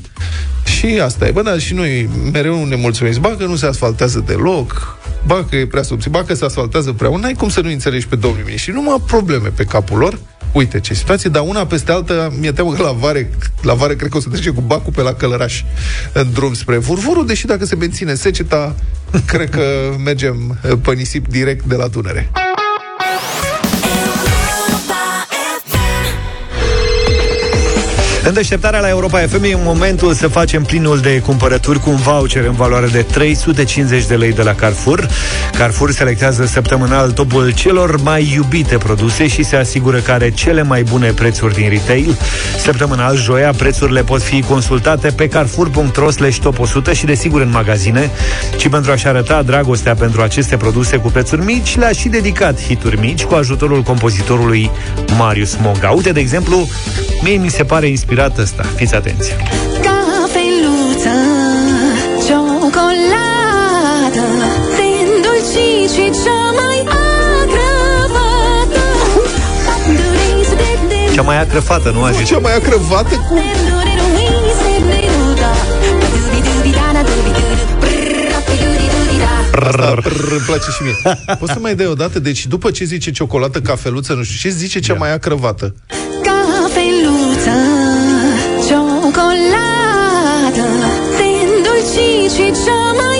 [0.64, 1.30] Și asta e.
[1.30, 3.12] Bă, dar și noi mereu ne mulțumim.
[3.20, 6.92] Ba că nu se asfaltează deloc, ba că e prea subțire, ba că se asfaltează
[6.92, 7.22] prea mult.
[7.22, 8.70] N-ai cum să nu înțelegi pe domnul ministru.
[8.70, 10.18] Și numai probleme pe capul lor.
[10.54, 13.30] Uite ce situație, dar una peste alta, mi-e teamă că la vare,
[13.62, 15.62] la vare cred că o să trece cu bacul pe la Călăraș
[16.12, 18.74] în drum spre Vurvuru, deși dacă se menține seceta,
[19.26, 19.62] cred că
[20.04, 22.30] mergem eh, pe nisip direct de la Dunăre.
[28.26, 32.44] În deșteptarea la Europa FM e momentul să facem plinul de cumpărături cu un voucher
[32.44, 35.08] în valoare de 350 de lei de la Carrefour.
[35.58, 40.82] Carrefour selectează săptămânal topul celor mai iubite produse și se asigură că are cele mai
[40.82, 42.18] bune prețuri din retail.
[42.58, 48.10] Săptămânal, joia, prețurile pot fi consultate pe carrefour.ro slash top 100 și desigur în magazine.
[48.56, 52.98] Și pentru a-și arăta dragostea pentru aceste produse cu prețuri mici, le-a și dedicat hituri
[52.98, 54.70] mici cu ajutorul compozitorului
[55.16, 55.90] Marius Moga.
[55.90, 56.68] Uite, de exemplu,
[57.22, 58.64] mie mi se pare inspirat ăsta.
[58.76, 59.36] Fiți atenți.
[59.82, 61.16] Cafeluță,
[62.26, 63.44] ciocolată
[64.14, 64.53] Din
[65.84, 66.78] dulcicii cea mai
[67.42, 68.84] agrăvată
[71.12, 72.28] Cea mai acră fată, nu a zis?
[72.28, 73.38] Cea mai acrăvată cu
[79.66, 80.94] Asta prr, îmi place și mie.
[81.38, 82.18] Poți să mai dai o dată?
[82.18, 85.74] Deci după ce zice ciocolată, cafeluță, nu știu ce, zice cea mai acrăvată.
[86.22, 87.56] Cafeluță,
[88.68, 89.64] ciocolată
[92.34, 93.13] și cea mai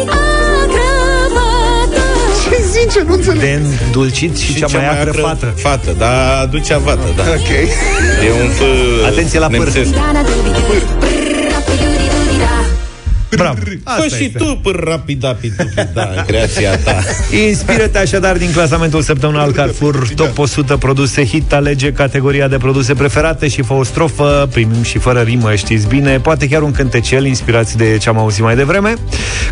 [2.95, 3.09] Ce zice?
[3.09, 3.41] Nu înțeleg.
[3.41, 5.55] De îndulcit și, cea, mai agră fată.
[5.57, 7.23] Fată, da, ducea vată, da.
[7.23, 7.49] Ok.
[8.27, 8.61] E un f...
[9.07, 9.73] Atenție la pâr.
[13.37, 13.59] Bravo.
[13.65, 14.39] Fă Asta și este.
[14.39, 15.55] tu păr rapid, rapid,
[15.95, 16.99] da, în creația ta.
[17.49, 23.49] Inspiră-te așadar din clasamentul săptămânal Carrefour Top 100 produse hit Alege categoria de produse preferate
[23.49, 27.77] Și fă o strofă, primim și fără rimă Știți bine, poate chiar un cântecel Inspirați
[27.77, 28.95] de ce am auzit mai devreme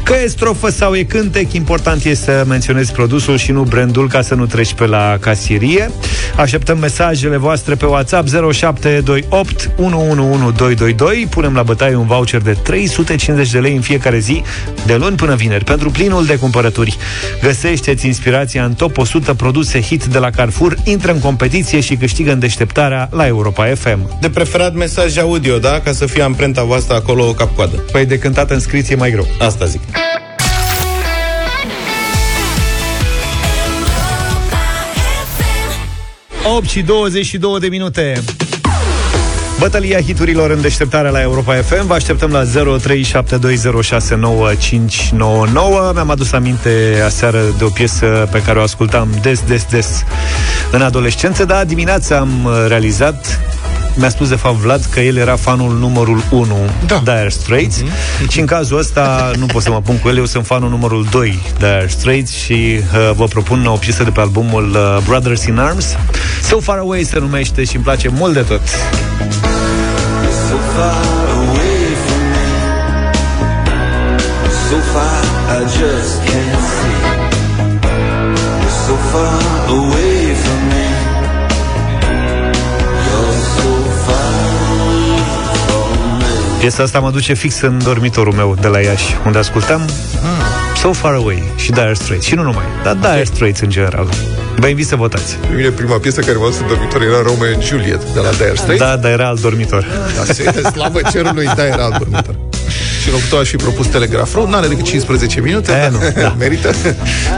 [0.03, 4.23] Că e strofă sau e cântec Important e să menționezi produsul și nu brandul Ca
[4.23, 5.91] să nu treci pe la casierie
[6.37, 13.59] Așteptăm mesajele voastre pe WhatsApp 0728 111222 Punem la bătaie un voucher de 350 de
[13.59, 14.43] lei în fiecare zi
[14.87, 16.97] De luni până vineri Pentru plinul de cumpărături
[17.43, 22.33] Găsește-ți inspirația în top 100 produse hit de la Carrefour Intră în competiție și câștigă
[22.33, 25.81] în deșteptarea la Europa FM De preferat mesaj audio, da?
[25.81, 27.85] Ca să fie amprenta voastră acolo cap-coadă.
[27.93, 29.81] Păi de cântat în scris e mai greu Asta zic.
[36.45, 38.23] 8 și 22 de minute.
[39.59, 42.49] Bătălia hiturilor în deșteptarea la Europa FM Vă așteptăm la 0372069599
[45.95, 50.05] Mi-am adus aminte aseară de o piesă pe care o ascultam des, des, des
[50.71, 53.41] în adolescență Dar dimineața am uh, realizat
[53.95, 56.47] mi-a spus de fapt Vlad că el era fanul numărul 1
[56.87, 57.03] Da.
[57.05, 58.29] Dire Straits mm-hmm.
[58.29, 61.07] și în cazul ăsta nu pot să mă pun cu el, eu sunt fanul numărul
[61.11, 65.59] 2 Dire Straits și uh, vă propun o piesă de pe albumul uh, Brothers in
[65.59, 65.97] Arms
[66.43, 68.61] So Far Away se numește și îmi place mult de tot
[70.49, 72.47] So far away from me.
[74.69, 75.23] So far
[75.57, 76.52] I just can't
[86.63, 89.89] Piesa asta mă duce fix în dormitorul meu de la Iași, unde ascultam
[90.77, 92.27] So Far Away și Dire Straits.
[92.27, 94.09] Și nu numai, dar Dire Straits în general.
[94.57, 95.35] Vă invit să votați.
[95.37, 98.31] Pe mine prima piesă care m-a dus în dormitor era Romeo and Juliet de la
[98.31, 98.81] Dire Straits.
[98.83, 99.87] Da, dar era alt dormitor.
[100.17, 102.35] Da, se- slavă cerului, da, era alt dormitor.
[103.03, 105.99] Și în octombrie a și propus Telegraph Road, n-are decât 15 minute, E, dar nu,
[106.23, 106.35] da.
[106.39, 106.75] merită.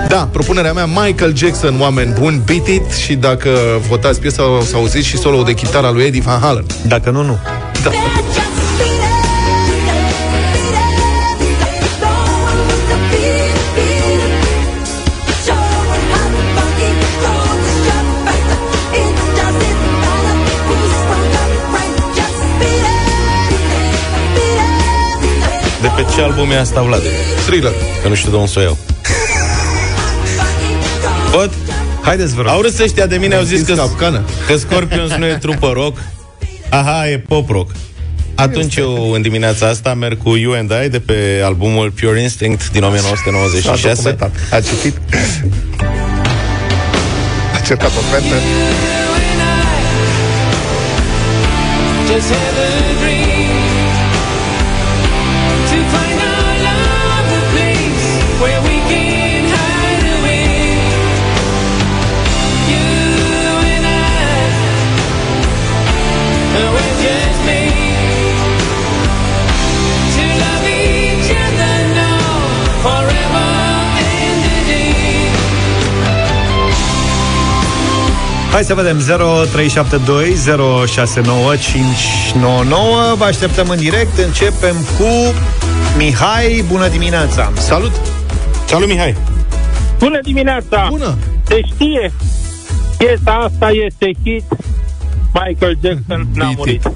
[0.08, 3.50] Da, propunerea mea, Michael Jackson, oameni buni, Beat It și dacă
[3.88, 6.64] votați piesa, o să auziți și solo de chitară a lui Eddie Van Halen.
[6.86, 7.38] Dacă nu, nu.
[7.82, 7.90] Da.
[25.96, 27.02] Pe ce album e asta, Vlad?
[27.46, 27.72] Thriller.
[28.02, 28.78] Că nu știu de unde să o iau.
[31.32, 31.50] Pot?
[32.02, 32.50] Haideți, vă rog.
[32.50, 34.22] Au râs ăștia de mine, au zis că, capcană.
[34.46, 35.98] că Scorpions nu e trupă rock.
[36.68, 37.70] Aha, e pop rock.
[38.34, 42.70] Atunci eu, în dimineața asta, merg cu You and I de pe albumul Pure Instinct
[42.70, 43.94] din S-a 1996.
[43.94, 44.32] documentat.
[44.50, 44.96] A citit.
[47.54, 48.34] A cercat ofertă.
[52.06, 52.83] Just have
[78.54, 80.34] Hai să vedem 0372
[80.86, 85.34] 069 599 Vă așteptăm în direct Începem cu
[85.96, 87.92] Mihai, bună dimineața Salut!
[88.66, 89.16] Salut, Mihai!
[89.98, 90.86] Bună dimineața!
[90.90, 91.16] Bună!
[91.46, 92.12] Se știe,
[92.98, 94.44] piesa asta este hit.
[95.32, 96.88] Michael Jackson n-a Beat murit.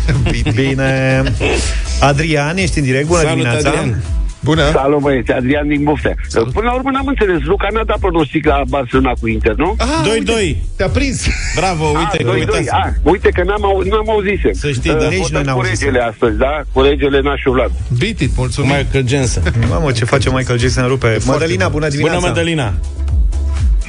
[0.54, 1.22] Bine
[2.00, 4.02] Adrian, ești în direct, bună Salut, dimineața Adrian.
[4.44, 4.70] Bună!
[4.72, 6.14] Salut, băieți, Adrian din Buftea.
[6.32, 7.40] Până la urmă n-am înțeles.
[7.42, 9.74] Luca n-a dat pronostic la Barcelona cu Inter, nu?
[9.78, 10.08] Ah, 2-2.
[10.18, 11.26] uite, Te-a prins!
[11.56, 12.34] Bravo, uite, ah, 2-2.
[12.38, 12.70] uitați.
[12.70, 14.52] Ah, uite că n-am, au, n-am auzisem.
[14.52, 15.86] Să știi, dar nici votăm noi n-am cu auzisem.
[15.88, 16.60] regele astăzi, da?
[16.72, 17.70] Cu regele Nașu Vlad.
[17.98, 18.70] Beat it, Cu mulțumim!
[18.76, 19.42] Michael Jensen.
[19.68, 22.72] Mamă, ce face Michael Jackson rupe Mădălina, bună dimineața Bună, Madalina!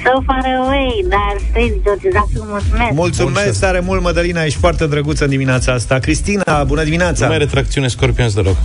[0.04, 2.92] So far away, dar stai, George, da, mulțumesc.
[2.94, 7.38] Mulțumesc tare mult, Mădălina, ești foarte drăguță în dimineața asta Cristina, bună Nu dimineața mai
[7.38, 8.56] retracțiune Scorpions deloc.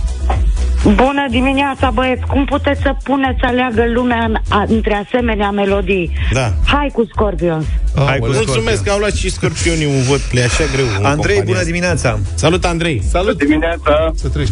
[0.83, 2.21] Bună dimineața, băieți!
[2.27, 6.11] Cum puteți să puneți să aleagă lumea în, a, între asemenea melodii?
[6.33, 6.53] Da.
[6.65, 7.65] Hai cu Scorpions!
[7.95, 8.83] Hai cu Mulțumesc Scorpion.
[8.83, 10.85] că au luat și Scorpionii un vot, le e așa greu.
[10.99, 11.65] în Andrei, compania bună asta.
[11.65, 13.01] dimineața Salut, Andrei!
[13.09, 13.37] Salut!
[13.37, 14.49] Dimineața, Să treci.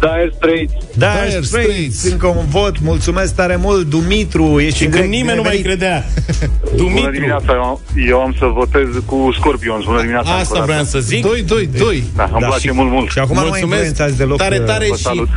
[0.00, 0.72] Dire Straits.
[0.94, 2.04] Dire Dire Straits, Straits.
[2.12, 5.56] încă un vot, mulțumesc tare mult Dumitru, ești Și în când direct, nimeni nu mai
[5.56, 5.66] binevenit.
[5.66, 6.04] credea.
[6.64, 7.10] Bună Dumitru.
[7.10, 9.84] dimineața, eu, eu am să votez cu Scorpions.
[9.84, 10.28] Bună dimineața.
[10.28, 10.66] încă o Asta dată.
[10.70, 11.22] vreau să zic.
[11.22, 12.04] 2, 2, 2.
[12.16, 13.10] Da, îmi Da, place și- mult, mult.
[13.10, 15.28] Și acum nu mai Mulțumesc influențați deloc tare, uh, tare Vă și salut.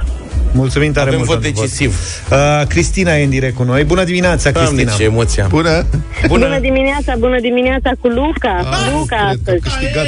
[0.52, 1.98] Mulțumim tare Avem mult vot pentru decisiv.
[2.32, 3.84] Uh, Cristina e în direct cu noi.
[3.84, 4.92] Bună dimineața, Doamne, Cristina.
[4.98, 5.48] ce emoție am.
[5.50, 5.86] Bună!
[6.28, 8.70] Bună dimineața, bună dimineața cu Luca.
[8.72, 9.60] Ah, Luca cred că a astăzi.
[9.62, 10.06] câștigat.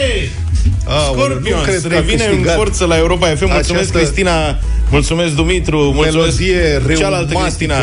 [0.86, 2.56] Aoleu, nu Scorpions cred că a revine în câștigat.
[2.56, 3.30] forță la Europa FM.
[3.30, 4.58] Mulțumesc, Această Cristina.
[4.89, 5.78] Mulțumesc, Dumitru.
[5.78, 7.39] Mulțumesc, Melodie cealaltă reumatică.
[7.41, 7.75] Cristina.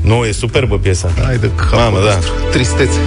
[0.00, 1.10] Nu, e superbă piesa.
[1.24, 2.14] Hai de capul Mamă, da.
[2.14, 2.32] nostru.
[2.50, 2.98] Tristețe.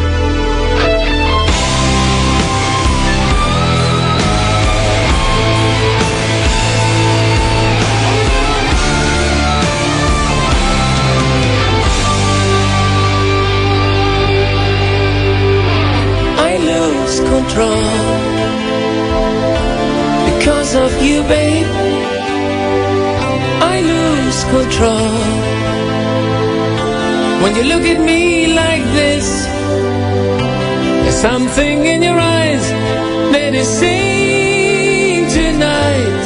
[24.55, 25.11] Control
[27.41, 29.27] when you look at me like this.
[31.03, 32.65] There's something in your eyes
[33.33, 36.23] that is saying tonight.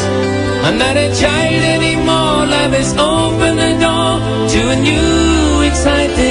[0.65, 2.37] I'm not a child anymore.
[2.55, 4.11] Love has opened the door
[4.53, 6.30] to a new, exciting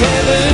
[0.00, 0.47] just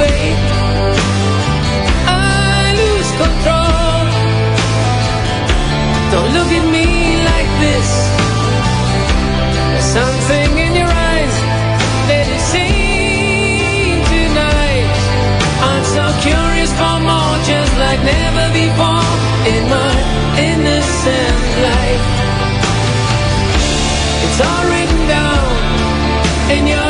[0.00, 0.40] babe.
[2.08, 4.00] I lose control.
[6.12, 6.86] Don't look at me
[7.30, 7.88] like this.
[9.70, 11.36] There's something in your eyes
[14.12, 14.94] tonight.
[15.68, 19.10] I'm so curious for more, just like never before
[19.52, 19.92] in my
[20.50, 22.04] innocent life.
[24.24, 25.46] It's all written down
[26.56, 26.85] in your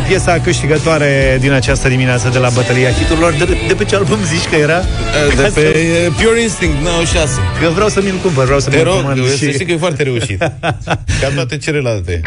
[0.00, 3.32] este piesa câștigătoare din această dimineață de la Bătălia Hiturilor.
[3.32, 4.80] De, de pe ce album zici că era?
[5.28, 7.38] De Ca pe să- Pure Instinct 96.
[7.60, 9.52] Că vreau să mi-l cumpăr, vreau să Te mi-l rog, comand să și...
[9.52, 10.38] știi că e foarte reușit.
[11.20, 12.20] Ca toate celelalte.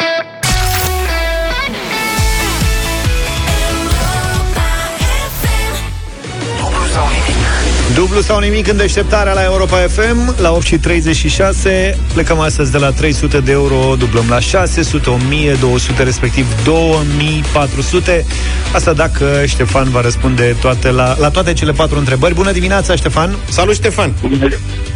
[7.96, 12.78] Dublu sau nimic în deșteptarea la Europa FM La 8 și 36 Plecăm astăzi de
[12.78, 18.26] la 300 de euro Dublăm la 600, 1200 Respectiv 2400
[18.74, 23.36] Asta dacă Ștefan va răspunde toate la, la toate cele patru întrebări Bună dimineața, Ștefan
[23.50, 24.14] Salut, Ștefan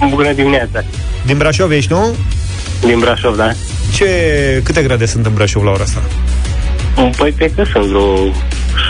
[0.10, 0.84] Bună dimineața.
[1.26, 2.16] Din Brașov ești, nu?
[2.86, 3.52] Din Brașov, da.
[3.94, 4.08] Ce,
[4.64, 6.02] câte grade sunt în Brașov la ora asta?
[7.18, 8.34] Păi cred că sunt vreo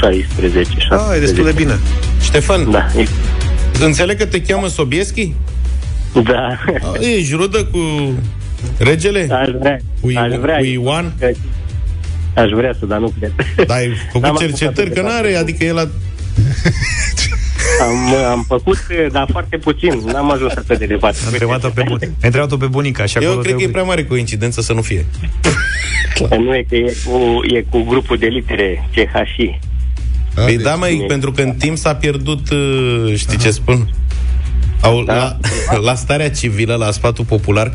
[0.02, 0.88] 16, 17.
[0.90, 1.80] Ah, e destul de bine
[2.22, 3.08] Ștefan, Da, e,
[3.86, 5.34] înțeleg că te cheamă Sobieschi?
[6.24, 6.58] da.
[7.18, 7.80] Ești rudă cu
[8.78, 9.28] regele?
[9.32, 9.78] Aș vrea.
[10.02, 10.58] Cu, I- aș vrea.
[10.58, 11.14] cu Ioan?
[12.36, 13.32] Aș vrea să, dar nu cred.
[13.68, 15.88] Dar ai făcut N-am cercetări, apucat că de n-are, adică el a...
[17.82, 18.78] Am, am făcut,
[19.12, 20.02] dar foarte puțin.
[20.06, 21.18] N-am ajuns atât de departe.
[21.26, 21.98] Am întrebat-o pe, bun.
[22.02, 24.74] Ai întrebat-o pe bunica și Eu acolo cred că e te- prea mare coincidență să
[24.74, 25.06] nu fie.
[26.40, 29.60] Nu e că e cu, e cu grupul de litere CHI.
[30.46, 33.90] Păi da, mai pentru că în timp s-a pierdut, uh, știi ce spun?
[34.82, 35.38] Au, la,
[35.82, 37.74] la starea civilă, la sfatul popular,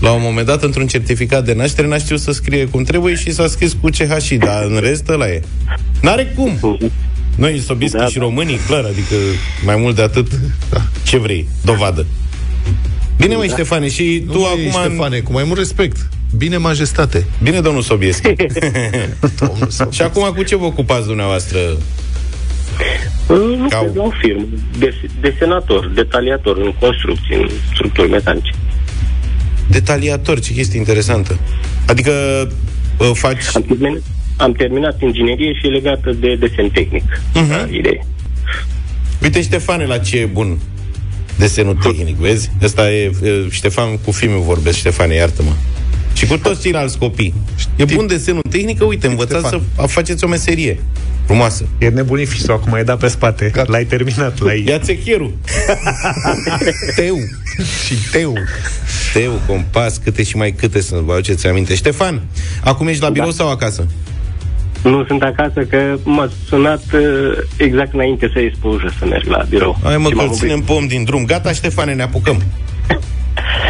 [0.00, 3.32] la un moment dat, într-un certificat de naștere, n-a știut să scrie cum trebuie și
[3.32, 5.42] s-a scris cu CHI, dar în rest ăla e.
[6.00, 6.78] N-are cum.
[7.36, 9.14] Noi, sobieschi da, și românii, clar, adică
[9.64, 10.26] mai mult de atât,
[11.02, 12.06] ce vrei, dovadă.
[13.16, 14.60] Bine, măi, Ștefane, și tu Nu, acum...
[14.60, 16.08] măi, Ștefane, cu mai mult respect.
[16.36, 17.24] Bine, majestate.
[17.42, 18.34] Bine, domnul Sobieschi.
[19.96, 21.58] și acum cu ce vă ocupați dumneavoastră?
[23.28, 24.44] Nu Ca- cred la o firmă.
[24.78, 28.50] Des- desenator, detaliator în construcții, în structuri metalice.
[29.66, 31.38] Detaliator, ce chestie interesantă.
[31.86, 32.12] Adică
[32.98, 33.42] uh, faci...
[33.54, 34.02] Am terminat,
[34.36, 37.04] am terminat inginerie și e legată de desen tehnic.
[37.12, 37.70] Uh-huh.
[37.70, 38.06] Idee.
[39.22, 40.58] Uite, Ștefane, la ce e bun
[41.36, 42.50] desenul tehnic, vezi?
[42.62, 45.52] Ăsta e, e Ștefan, cu filmul vorbesc, Ștefane, iartă-mă.
[46.14, 47.34] Și cu toți ceilalți copii.
[47.76, 49.86] E bun desenul tehnic, că, uite, învățați să Ștefan.
[49.86, 50.78] faceți o meserie
[51.24, 51.66] frumoasă.
[51.78, 53.50] E nebunit fisul acum, e dat pe spate.
[53.66, 54.64] L-ai terminat, l-ai...
[54.66, 55.32] Ia țechierul.
[56.96, 57.16] Teu.
[57.86, 58.34] și teu.
[59.12, 61.74] Teu, compas, câte și mai câte să vă aduceți aminte.
[61.74, 62.22] Ștefan,
[62.64, 63.86] acum ești la birou sau acasă?
[64.82, 67.00] Nu sunt acasă că m-a sunat uh,
[67.56, 69.78] exact înainte să ies pe ușă să merg la birou.
[69.82, 71.24] Hai mă, Și că m-am îl ținem pom din drum.
[71.24, 72.42] Gata, Ștefane, ne apucăm.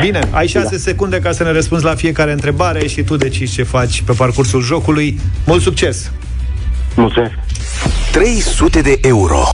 [0.01, 0.77] Bine, ai șase da.
[0.77, 4.63] secunde ca să ne răspunzi la fiecare întrebare și tu decizi ce faci pe parcursul
[4.63, 5.21] jocului.
[5.47, 6.11] Mult succes!
[6.97, 7.33] Mulțumesc!
[8.13, 9.49] 300 de euro.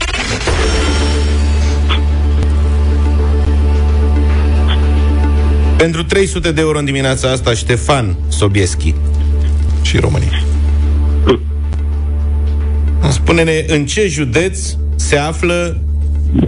[5.77, 8.93] Pentru 300 de euro în dimineața asta, Ștefan Sobieschi.
[9.81, 10.43] Și România.
[13.09, 14.59] Spune-ne în ce județ
[14.95, 15.81] se află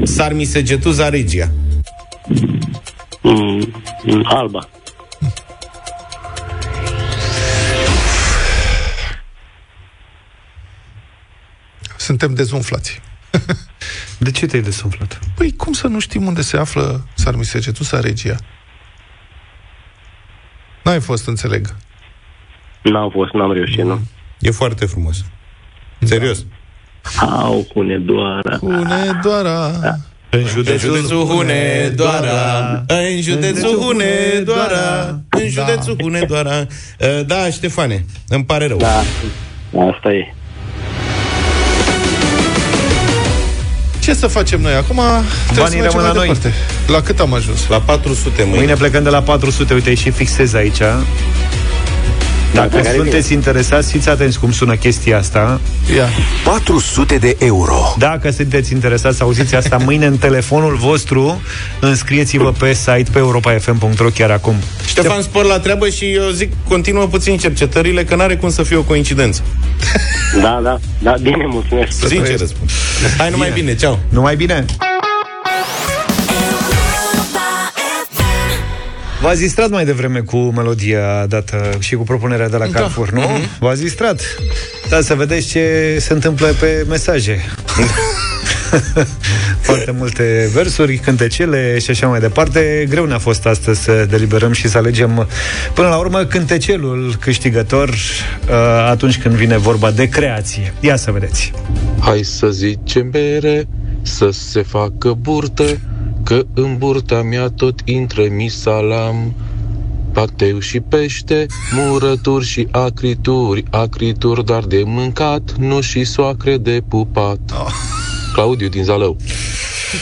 [0.04, 1.52] Sarmisegetuza Regia?
[3.24, 4.70] Mm, mm, Alba.
[11.98, 13.02] Suntem dezumflați.
[14.18, 15.20] De ce te-ai desumflat?
[15.36, 18.36] Păi cum să nu știm unde se află Sarmisegetusa Regia?
[20.84, 21.76] N-ai fost, înțeleg.
[22.84, 24.00] N-am fost, n-am reușit, nu.
[24.40, 25.26] E foarte frumos.
[26.00, 26.46] Serios.
[27.20, 28.58] Au, cune doar.
[28.60, 29.66] Hunedoara.
[29.66, 29.96] În
[30.36, 36.68] În județul Hunedoara În județul Hunedoara În județul Hunedoara
[37.00, 38.98] Uh, Da, Ștefane, îmi pare rău Da,
[39.90, 40.34] asta e.
[44.00, 45.00] Ce să facem noi acum?
[45.46, 46.28] Trebuie Banii să mergem rămân mai la noi.
[46.28, 46.54] departe.
[46.88, 47.68] La cât am ajuns?
[47.68, 50.82] La 400 mâine, Mâine plecăm de la 400, uite, și fixez aici.
[52.54, 55.62] Dacă care sunteți interesați, fiți atenți cum sună chestia asta.
[55.96, 56.08] Ia.
[56.44, 57.96] 400 de euro.
[57.98, 61.42] Dacă sunteți interesați să auziți asta mâine în telefonul vostru,
[61.80, 64.56] înscrieți-vă pe site pe europa.fm.ro chiar acum.
[64.86, 68.76] Ștefan, spor la treabă și eu zic Continuă puțin cercetările Că n-are cum să fie
[68.76, 69.42] o coincidență
[70.42, 72.08] Da, da, da, bine, mulțumesc.
[72.08, 72.70] Sincer răspund
[73.18, 74.66] Hai numai bine, ceau Numai bine!
[79.24, 82.72] V-ați distrat mai devreme cu melodia dată și cu propunerea de la Da.
[82.72, 83.22] Carrefour, nu?
[83.22, 83.50] Mhm.
[83.60, 84.22] V-ați distrat.
[84.90, 87.40] Da, să vedeți ce se întâmplă pe mesaje.
[89.60, 92.86] Foarte multe versuri, cântecele și așa mai departe.
[92.90, 95.28] Greu ne-a fost astăzi să deliberăm și să alegem
[95.74, 98.54] până la urmă cântecelul câștigător uh,
[98.90, 100.74] atunci când vine vorba de creație.
[100.80, 101.52] Ia să vedeți.
[102.00, 103.68] Hai să zicem bere,
[104.02, 105.64] să se facă burtă,
[106.24, 109.34] că în burta mea tot intră misalam.
[110.14, 117.40] Pateu și pește, murături și acrituri, acrituri dar de mâncat, nu și soacre de pupat.
[118.34, 119.18] Claudiu din Zalău.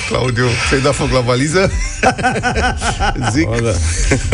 [0.09, 1.71] Claudiu, ți-ai dat foc la valiză?
[3.33, 3.49] Zic.
[3.49, 3.71] o, da.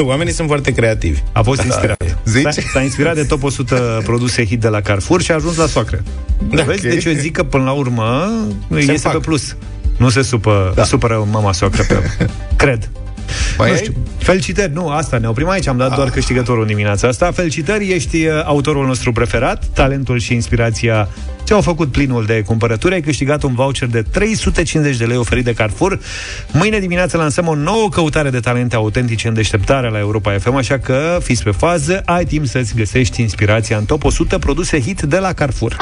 [0.03, 2.17] Oamenii sunt foarte creativi A fost inspirat.
[2.25, 2.53] Zici?
[2.53, 5.67] S-a, s-a inspirat de top 100 produse hit de la Carrefour și a ajuns la
[5.67, 6.03] soacră.
[6.49, 6.85] Da, Vezi?
[6.85, 6.91] ok.
[6.93, 8.31] Deci eu zic că până la urmă
[8.75, 9.11] iese împac.
[9.11, 9.55] pe plus.
[9.97, 10.83] Nu se supă, da.
[10.83, 12.89] supără mama soacră pe Cred.
[13.57, 13.79] Mai nu ai?
[13.79, 13.93] știu.
[14.17, 17.31] Felicitări, nu, asta ne oprim aici, am dat doar câștigătorul în dimineața asta.
[17.31, 21.07] Felicitări, ești uh, autorul nostru preferat, talentul și inspirația
[21.43, 25.53] ți-au făcut plinul de cumpărături, ai câștigat un voucher de 350 de lei oferit de
[25.53, 25.99] Carrefour.
[26.51, 30.77] Mâine dimineață lansăm o nouă căutare de talente autentice în deșteptare la Europa FM, așa
[30.77, 35.17] că fiți pe fază, ai timp să-ți găsești inspirația în top 100 produse hit de
[35.17, 35.75] la Carrefour.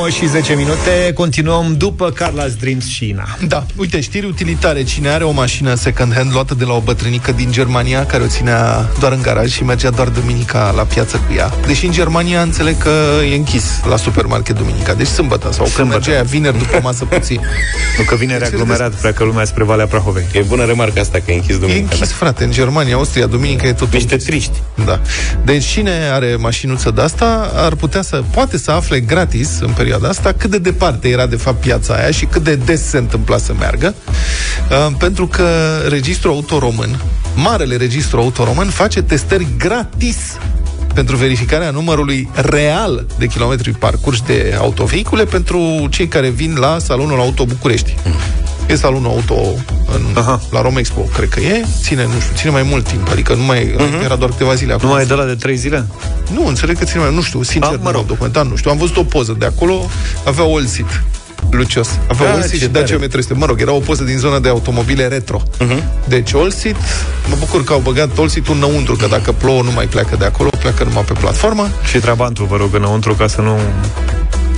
[0.00, 3.36] 9 și 10 minute, continuăm după Carla's Dreams și Ina.
[3.46, 4.82] Da, uite, știri utilitare.
[4.82, 8.88] Cine are o mașină second-hand luată de la o bătrânică din Germania, care o ținea
[9.00, 11.52] doar în garaj și mergea doar duminica la piață cu ea.
[11.66, 12.90] Deși în Germania înțeleg că
[13.30, 15.98] e închis la supermarket duminica, deci sâmbătă sau când Sâmbătă.
[15.98, 17.40] mergea ea vineri după masă puțin.
[17.98, 20.26] Nu că vine aglomerat, pleacă lumea spre Valea Prahovei.
[20.32, 21.88] E bună remarca asta că e închis E duminica.
[21.92, 24.28] închis, frate, în Germania, Austria, duminică e tot Niște închis.
[24.28, 24.60] triști.
[24.84, 25.00] Da.
[25.44, 29.88] Deci cine are mașinuță de asta ar putea să, poate să afle gratis în perioada
[29.92, 33.38] asta cât de departe era de fapt piața aia și cât de des se întâmpla
[33.38, 33.94] să meargă,
[34.70, 35.48] uh, pentru că
[35.88, 37.02] Registrul Auto Român,
[37.34, 40.16] marele Registru Auto Român, face testări gratis
[40.94, 47.20] pentru verificarea numărului real de kilometri parcurși de autovehicule pentru cei care vin la Salonul
[47.20, 47.94] Auto București.
[48.70, 49.34] E salonul auto
[49.94, 50.40] în, Aha.
[50.50, 51.64] la Romexpo, cred că e.
[51.82, 53.08] Ține, nu știu, ține mai mult timp.
[53.10, 54.04] Adică nu mai, uh-huh.
[54.04, 54.88] era doar câteva zile acum.
[54.88, 55.86] Nu mai e de la de 3 zile?
[56.32, 58.00] Nu, înțeleg că ține mai Nu știu, sincer, Ah, ah, mă mă rog.
[58.00, 58.08] rog.
[58.08, 58.70] documentat, nu știu.
[58.70, 59.90] Am văzut o poză de acolo,
[60.24, 61.02] avea Olsit.
[61.50, 61.88] Lucios.
[62.10, 63.06] Avea Ah, Olsit ce și Dacia tare.
[63.06, 63.34] M300.
[63.34, 65.42] Mă rog, era o poză din zona de automobile retro.
[65.60, 65.84] Uh-huh.
[66.08, 66.76] Deci Olsit,
[67.28, 70.48] mă bucur că au băgat Olsit-ul înăuntru, că dacă plouă nu mai pleacă de acolo,
[70.58, 71.68] pleacă numai pe platformă.
[71.90, 73.58] Și Trabantul, vă rog, înăuntru, ca să nu...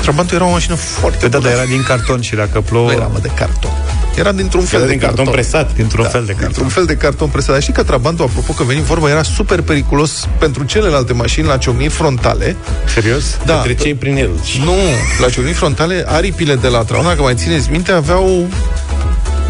[0.03, 1.49] Trabantul era o mașină foarte Da, bună.
[1.51, 2.87] dar era din carton și dacă plouă...
[2.87, 3.71] Nu era, mă, de carton.
[4.17, 5.75] Era dintr-un fel Era de din carton presat.
[5.75, 6.47] Dintr-un fel de carton.
[6.47, 7.53] Dintr-un fel de carton presat.
[7.53, 11.57] Dar știi că Trabantul, apropo că venim vorba, era super periculos pentru celelalte mașini la
[11.57, 12.57] ciocniri frontale.
[12.95, 13.39] Serios?
[13.45, 14.31] Da, Că treceai prin el.
[14.65, 14.75] Nu,
[15.21, 18.49] la ciocniri frontale, aripile de la Trauna, dacă mai țineți minte, aveau...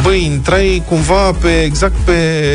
[0.02, 2.12] Băi, intrai cumva pe, exact pe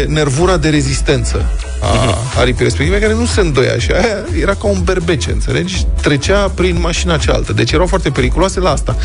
[0.09, 1.45] nervura de rezistență
[1.81, 5.85] a aripii respective, care nu se îndoia și aia era ca un berbece, înțelegi?
[6.01, 7.53] Trecea prin mașina cealaltă.
[7.53, 8.95] Deci erau foarte periculoase la asta.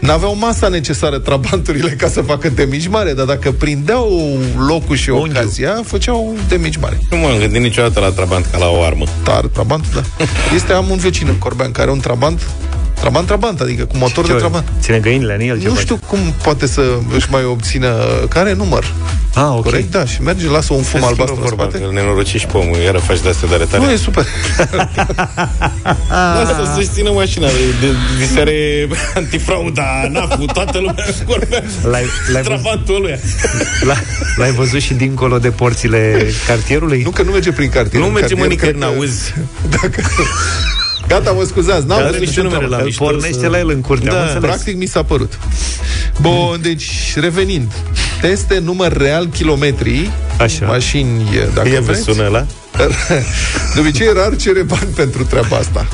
[0.00, 5.10] N-aveau masa necesară trabanturile ca să facă de mici mare, dar dacă prindeau locul și
[5.10, 5.36] Unghiul.
[5.36, 6.98] ocazia, făceau de mici mare.
[7.10, 9.04] Nu m-am gândit niciodată la Trabant ca la o armă.
[9.24, 10.02] Dar Trabant, da.
[10.54, 12.46] Este, am un vecin în Corbean care are un Trabant,
[13.00, 14.40] Trabant, Trabant, adică cu motor Ce de ori?
[14.42, 14.66] Trabant.
[14.80, 15.58] Ține găinile în el?
[15.60, 15.82] ce Nu face?
[15.84, 16.82] știu cum poate să
[17.14, 17.94] își mai obțină
[18.28, 18.92] care număr.
[19.34, 19.62] Ah, ok.
[19.62, 21.84] Corect, da, și merge, lasă un fum Se albastru schimbă în vorba, spate.
[21.84, 23.82] că nenorociși pe omul, iară faci de astea de arătare.
[23.84, 24.24] Nu, e super.
[26.34, 31.62] Lasă să-și țină mașina de, de, de seare antifrauda, NAF-ul, toată lumea vorbea.
[31.82, 33.18] L-ai, l-ai, văzut, Trabantul lui.
[33.86, 33.96] l-ai,
[34.36, 37.02] l-ai văzut și dincolo de porțile cartierului?
[37.02, 38.00] Nu că nu merge prin cartier.
[38.02, 39.34] Nu În merge mă cartier, nicăieri, cred că- n-auzi.
[39.80, 40.02] Dacă...
[41.08, 42.74] Gata, mă scuzați, n-am Are vrut niște să numere întreabă.
[42.74, 44.12] la Îl mișto pornește să- la el în curte, Da.
[44.16, 44.40] am înțeles.
[44.42, 45.38] Practic mi s-a părut.
[46.20, 46.90] Bun, deci,
[47.20, 47.72] revenind.
[48.20, 50.66] Teste număr real kilometri, Așa.
[50.66, 51.22] mașini,
[51.54, 52.00] dacă Ia vreți.
[52.02, 52.46] sună ăla.
[53.74, 55.86] De obicei, rar cere bani pentru treaba asta.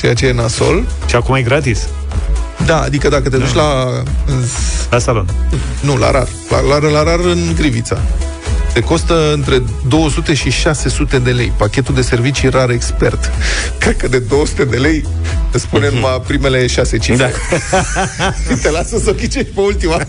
[0.00, 0.84] Ceea ce e nasol.
[1.08, 1.86] Și acum e gratis.
[2.66, 3.84] Da, adică dacă te duci la...
[4.26, 4.44] în-
[4.90, 5.26] La salon.
[5.80, 6.28] Nu, la rar.
[6.50, 8.00] La, la, la rar în Grivița.
[8.72, 11.52] Te costă între 200 și 600 de lei.
[11.56, 13.30] Pachetul de servicii rar expert.
[13.78, 15.04] Cred că de 200 de lei
[15.52, 17.32] îți spune numai primele 6 cifre.
[17.70, 18.54] Da.
[18.62, 20.00] Te lasă să o ghicești pe ultima.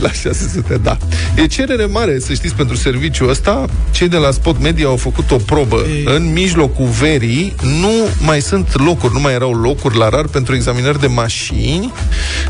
[0.00, 0.96] la 600, da.
[1.36, 3.64] E cerere mare, să știți, pentru serviciul ăsta.
[3.90, 5.86] Cei de la Spot Media au făcut o probă.
[6.04, 11.00] În mijlocul verii nu mai sunt locuri, nu mai erau locuri la rar pentru examinări
[11.00, 11.92] de mașini.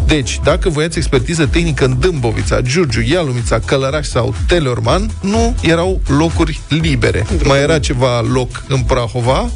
[0.06, 6.60] Deci, dacă voiați expertiză tehnică în Dâmbovița, Giurgiu, Ialumița, Călăraș sau Teleorman, nu erau locuri
[6.68, 7.26] libere.
[7.44, 9.48] Mai era ceva loc în Prahova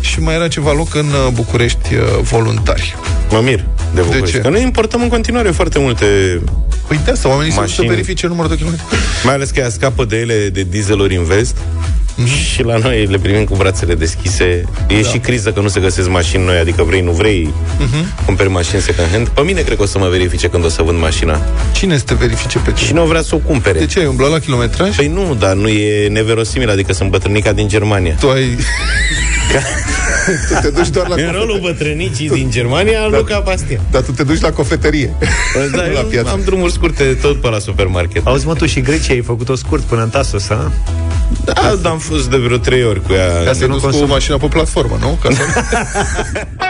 [0.00, 2.96] și mai era ceva loc în uh, București uh, voluntari.
[3.30, 3.64] Mă mir
[3.94, 4.30] de București.
[4.30, 4.38] ce?
[4.38, 6.40] Că noi importăm în continuare foarte multe,
[6.86, 7.86] Păi de asta oamenii să Mașini.
[7.88, 8.84] verifice numărul de kilometri.
[9.24, 11.24] mai ales că ea scapă de ele de dieseluri în
[12.22, 14.64] vest și la noi le primim cu brațele deschise.
[14.88, 17.52] E și criză că nu se găsesc mașini noi, adică vrei, nu vrei,
[18.24, 19.28] cumperi mașini second hand.
[19.28, 21.40] Pe mine cred că o să mă verifice când o să vând mașina.
[21.72, 22.86] Cine să te verifice pe tine?
[22.86, 23.78] Și nu vrea să o cumpere.
[23.78, 24.96] De ce ai umblat la kilometraj?
[24.96, 28.16] Păi nu, dar nu e neverosimil, adică sunt bătrânica din Germania.
[28.20, 28.56] Tu ai...
[30.48, 33.80] tu te duci doar la În rolul bătrânicii din Germania, am Luca Pastia.
[33.90, 35.14] Dar tu te duci la cofetărie.
[35.54, 36.30] Da, Nu la eu piață.
[36.30, 38.26] am drumuri scurte tot pe la supermarket.
[38.26, 40.72] Auzi, mă, tu și Grecia ai făcut-o scurt până în Tasos, a?
[41.44, 43.44] Da, dar am fost de vreo trei ori cu ea.
[43.44, 45.18] Ca să nu cu mașina pe platformă, nu?
[45.22, 45.40] Ca să...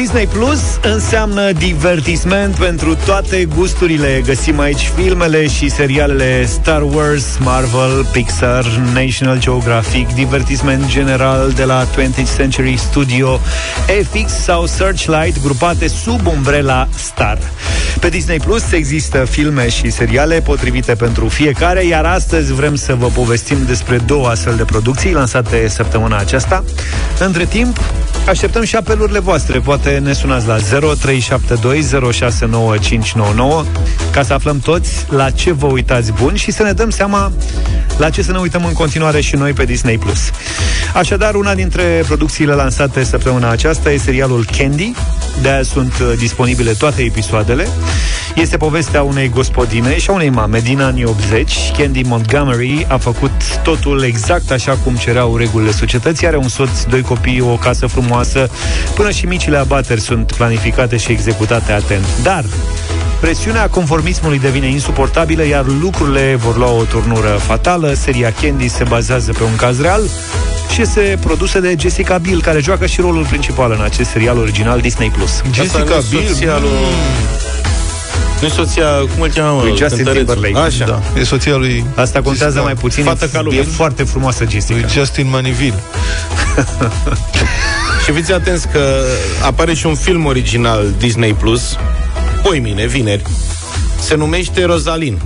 [0.00, 4.22] Disney Plus înseamnă divertisment pentru toate gusturile.
[4.24, 11.86] Găsim aici filmele și serialele Star Wars, Marvel, Pixar, National Geographic, divertisment general de la
[11.86, 13.40] 20th Century Studio,
[14.02, 17.38] FX sau Searchlight, grupate sub umbrela Star.
[18.00, 23.06] Pe Disney Plus există filme și seriale potrivite pentru fiecare, iar astăzi vrem să vă
[23.06, 26.64] povestim despre două astfel de producții lansate săptămâna aceasta.
[27.18, 27.78] Între timp,
[28.30, 29.58] Așteptăm și apelurile voastre.
[29.58, 30.62] Poate ne sunați la 0372069599
[34.10, 37.32] ca să aflăm toți la ce vă uitați bun și să ne dăm seama
[37.98, 39.98] la ce să ne uităm în continuare și noi pe Disney+.
[39.98, 40.30] Plus.
[40.94, 44.92] Așadar, una dintre producțiile lansate săptămâna aceasta e serialul Candy.
[45.42, 47.68] De aia sunt uh, disponibile toate episoadele.
[48.34, 51.52] Este povestea unei gospodine și a unei mame din anii 80.
[51.78, 53.30] Candy Montgomery a făcut
[53.62, 56.26] totul exact așa cum cereau regulile societății.
[56.26, 58.50] Are un soț, doi copii, o casă frumoasă.
[58.94, 62.04] Până și micile abateri sunt planificate și executate atent.
[62.22, 62.44] Dar
[63.20, 67.92] Presiunea conformismului devine insuportabilă, iar lucrurile vor lua o turnură fatală.
[67.92, 70.00] Seria Candy se bazează pe un caz real
[70.72, 74.80] și este produsă de Jessica Biel, care joacă și rolul principal în acest serial original
[74.80, 75.10] Disney+.
[75.10, 75.42] Plus.
[75.52, 76.70] Jessica Biel, lui...
[78.40, 79.60] Nu e soția, cum îl cheamă?
[79.62, 80.34] Lui Justin cântărețul?
[80.34, 80.66] Timberlake.
[80.66, 80.84] Așa.
[80.84, 81.20] Da.
[81.20, 81.84] E soția lui...
[81.94, 82.62] Asta contează Jessica.
[82.62, 83.04] mai puțin.
[83.04, 83.64] Fată ca e lumea.
[83.68, 84.78] foarte frumoasă Jessica.
[84.78, 85.82] Lui Justin Maniville.
[88.10, 89.04] Și fiți atenți că
[89.44, 91.76] apare și un film original Disney Plus,
[92.42, 93.22] poi mine, vineri,
[94.00, 95.18] se numește Rosalin.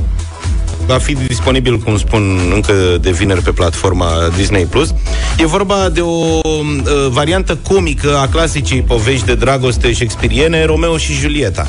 [0.87, 4.07] Va fi disponibil, cum spun, încă de vineri pe platforma
[4.37, 4.65] Disney+.
[4.65, 4.95] Plus.
[5.39, 6.73] E vorba de o uh,
[7.09, 11.67] variantă comică a clasicii povești de dragoste shakespeariene, Romeo și Julieta.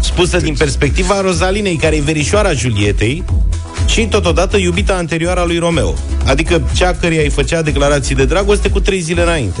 [0.00, 3.24] Spusă din perspectiva Rosalinei, care e verișoara Julietei,
[3.86, 5.94] și totodată iubita anterioară a lui Romeo,
[6.24, 9.60] adică cea căreia îi făcea declarații de dragoste cu trei zile înainte.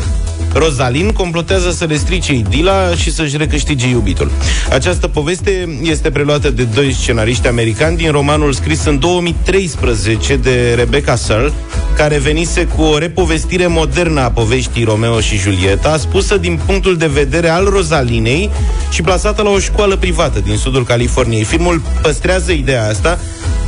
[0.58, 4.30] Rozalin complotează să le strice idila și să-și recâștige iubitul.
[4.70, 11.16] Această poveste este preluată de doi scenariști americani din romanul scris în 2013 de Rebecca
[11.16, 11.52] Searle,
[11.96, 17.06] care venise cu o repovestire modernă a poveștii Romeo și Julieta, spusă din punctul de
[17.06, 18.50] vedere al Rosalinei
[18.90, 21.44] și plasată la o școală privată din sudul Californiei.
[21.44, 23.18] Filmul păstrează ideea asta,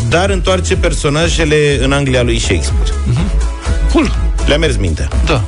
[0.09, 2.91] dar întoarce personajele în Anglia lui Shakespeare.
[3.93, 4.14] Cool.
[4.47, 5.09] Le-a mers mintea.
[5.26, 5.45] Da.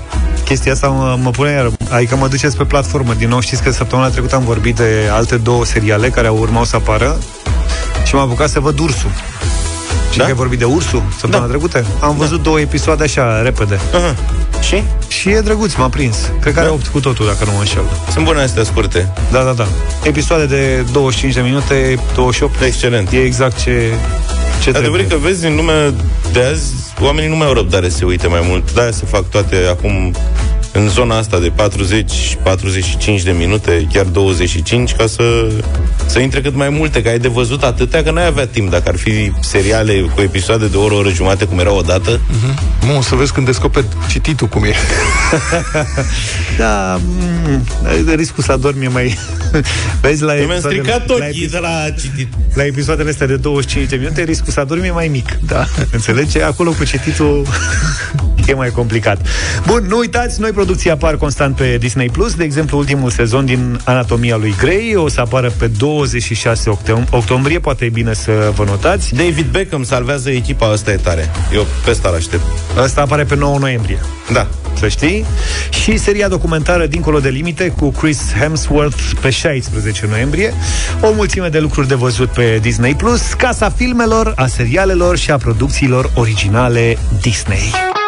[0.50, 3.70] Chestia asta mă, mă pune iar Adică mă duceți pe platformă Din nou știți că
[3.70, 7.18] săptămâna trecută am vorbit de alte două seriale Care au urmau să apară
[8.04, 9.10] Și m-am apucat să văd Ursul
[10.10, 10.22] Și da?
[10.22, 11.46] că ai vorbit de Ursul săptămâna da.
[11.46, 11.84] trecută?
[12.00, 12.42] Am văzut da.
[12.42, 14.14] două episoade așa, repede Aha.
[14.60, 14.82] Și?
[15.08, 16.66] Și e drăguț, m-a prins Cred că Da.
[16.66, 17.82] are 8 cu totul, dacă nu mă înșel
[18.12, 19.12] Sunt bune astea scurte.
[19.32, 19.66] Da, da, da
[20.02, 23.12] Episoade de 25 de minute, 28 Excelent.
[23.12, 23.94] E exact ce,
[24.60, 25.94] ce Adevărat trebuie că vezi în lumea
[26.32, 28.72] de azi, oamenii nu mai au răbdare să se uite mai mult.
[28.72, 30.14] De-aia se fac toate acum
[30.72, 31.52] în zona asta de
[33.20, 35.22] 40-45 de minute, chiar 25, ca să,
[36.06, 38.82] să intre cât mai multe, că ai de văzut atâtea, că n-ai avea timp dacă
[38.86, 42.20] ar fi seriale cu episoade de o oră, o oră jumate, cum erau odată.
[42.94, 44.74] Mă, să vezi când descoperi cititul cum e.
[46.58, 47.64] Da, mm,
[48.14, 49.18] riscul să adormi e mai...
[50.00, 52.32] Vezi, la Mi-am episoadele- stricat la ochii epi- de la citit.
[52.54, 55.38] La episoadele astea de 25 de minute, riscul să adormi e mai mic.
[55.46, 55.66] Da.
[55.92, 56.38] Înțelegi?
[56.42, 57.46] Acolo cu cititul
[58.50, 59.26] e mai complicat.
[59.66, 62.08] Bun, nu uitați, noi producții apar constant pe Disney+.
[62.10, 62.34] Plus.
[62.34, 67.58] De exemplu, ultimul sezon din Anatomia lui Grey o să apară pe 26 octom- octombrie.
[67.58, 69.14] Poate e bine să vă notați.
[69.14, 71.30] David Beckham salvează echipa, asta e tare.
[71.54, 72.42] Eu pe asta aștept.
[72.78, 73.98] Asta apare pe 9 noiembrie.
[74.32, 74.46] Da.
[74.78, 75.24] Să știi?
[75.70, 80.54] Și seria documentară Dincolo de limite cu Chris Hemsworth pe 16 noiembrie.
[81.00, 85.36] O mulțime de lucruri de văzut pe Disney+, Plus, casa filmelor, a serialelor și a
[85.36, 87.99] producțiilor originale Disney.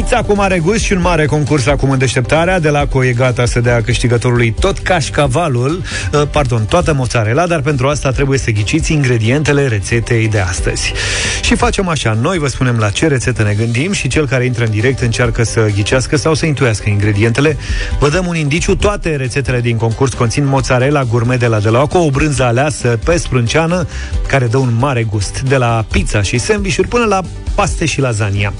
[0.00, 3.12] Pizza cu mare gust și un mare concurs acum în deșteptarea De la Co e
[3.12, 5.82] gata să dea câștigătorului tot cașcavalul
[6.12, 10.92] uh, Pardon, toată mozzarella Dar pentru asta trebuie să ghiciți ingredientele rețetei de astăzi.
[11.42, 14.64] Și facem așa, noi vă spunem la ce rețetă ne gândim Și cel care intră
[14.64, 17.56] în direct încearcă să ghicească sau să intuiască ingredientele.
[17.98, 22.10] Vă dăm un indiciu, toate rețetele din concurs conțin mozzarella gourmet de la Delaco O
[22.10, 23.86] brânză aleasă pe sprânceană
[24.26, 27.20] Care dă un mare gust De la pizza și sandvișuri până la
[27.54, 28.52] paste și lasagna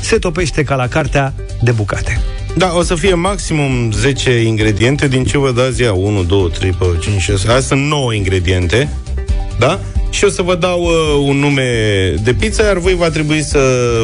[0.00, 2.20] Se topește ca la cartea de bucate
[2.56, 6.70] Da, o să fie maximum 10 ingrediente, din ce vă dați ea 1, 2, 3,
[6.70, 7.32] 4, 5, 6.
[7.32, 8.88] Astea sunt 9 ingrediente.
[9.58, 9.80] Da?
[10.10, 11.64] Și o să vă dau uh, un nume
[12.22, 13.58] de pizza, iar voi va trebui să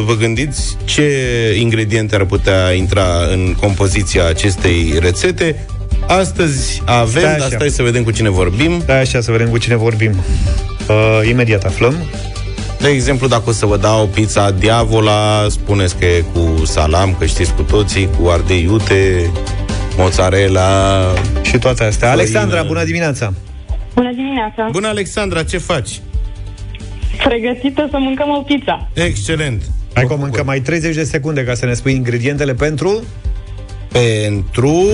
[0.07, 1.11] vă gândiți ce
[1.59, 5.67] ingrediente ar putea intra în compoziția acestei rețete.
[6.07, 7.57] Astăzi avem, Stai dar așa.
[7.57, 8.83] stai să vedem cu cine vorbim.
[8.87, 10.11] Da, așa, să vedem cu cine vorbim
[10.89, 11.95] uh, Imediat aflăm
[12.81, 17.27] De exemplu, dacă o să vă dau pizza Diavola, spuneți că e cu salam, că
[17.27, 19.31] știți cu toții, cu ardei iute,
[19.97, 21.01] mozzarella...
[21.43, 22.23] Și toate astea făină.
[22.23, 23.33] Alexandra, bună dimineața
[23.95, 24.69] Bună dimineața!
[24.71, 26.01] Bună, Alexandra, ce faci?
[27.25, 28.89] Pregătită să mâncăm o pizza.
[28.95, 29.63] Excelent.
[29.95, 33.03] Hai că o mâncăm mai 30 de secunde ca să ne spui ingredientele pentru
[33.93, 34.87] Pentru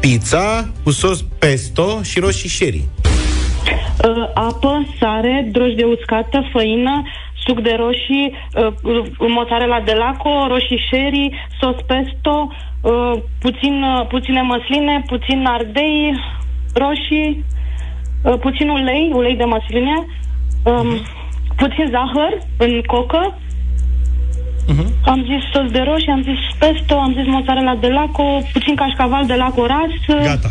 [0.00, 2.84] pizza cu sos pesto și roșii sherry.
[3.70, 7.02] Uh, apă, sare, drojdie uscată, făină,
[7.46, 12.48] suc de roșii, uh, mozzarella de laco, roșii sherry, sos pesto,
[12.80, 16.14] uh, puțin, uh, puține măsline, puțin ardei,
[16.74, 17.44] roșii,
[18.22, 20.06] uh, puțin ulei, ulei de măsline,
[20.64, 20.88] um,
[21.56, 23.38] puțin zahăr în cocă,
[25.04, 29.26] am zis sos de roșii, am zis pesto, am zis mozzarella de laco, puțin cașcaval
[29.26, 30.22] de laco ras.
[30.22, 30.48] Gata.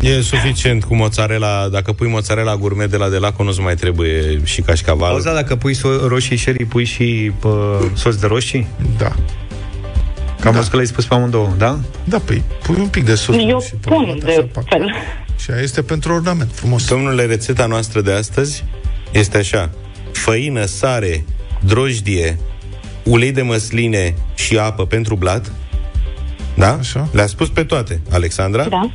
[0.00, 4.60] E suficient cu mozzarella, dacă pui mozzarella gourmet de la Delaco, nu-ți mai trebuie și
[4.60, 5.10] cașcaval.
[5.10, 8.66] Auzi, da, dacă pui so- roșii sherry, pui și pă, sos de roșii?
[8.98, 9.12] Da.
[10.40, 10.60] Cam da.
[10.70, 11.78] că l-ai spus pe amândouă, da?
[12.04, 13.36] Da, păi pui un pic de sos.
[13.48, 14.66] Eu și pe pun urmă de să facă.
[14.68, 14.94] fel.
[15.38, 16.88] Și aia este pentru ornament, frumos.
[16.88, 18.64] Domnule, rețeta noastră de astăzi
[19.12, 19.70] este așa.
[20.12, 21.24] Făină, sare,
[21.64, 22.38] drojdie,
[23.02, 25.52] ulei de măsline și apă pentru blat.
[26.54, 26.72] Da?
[26.78, 27.08] Așa.
[27.12, 28.64] Le-a spus pe toate, Alexandra.
[28.64, 28.90] Da.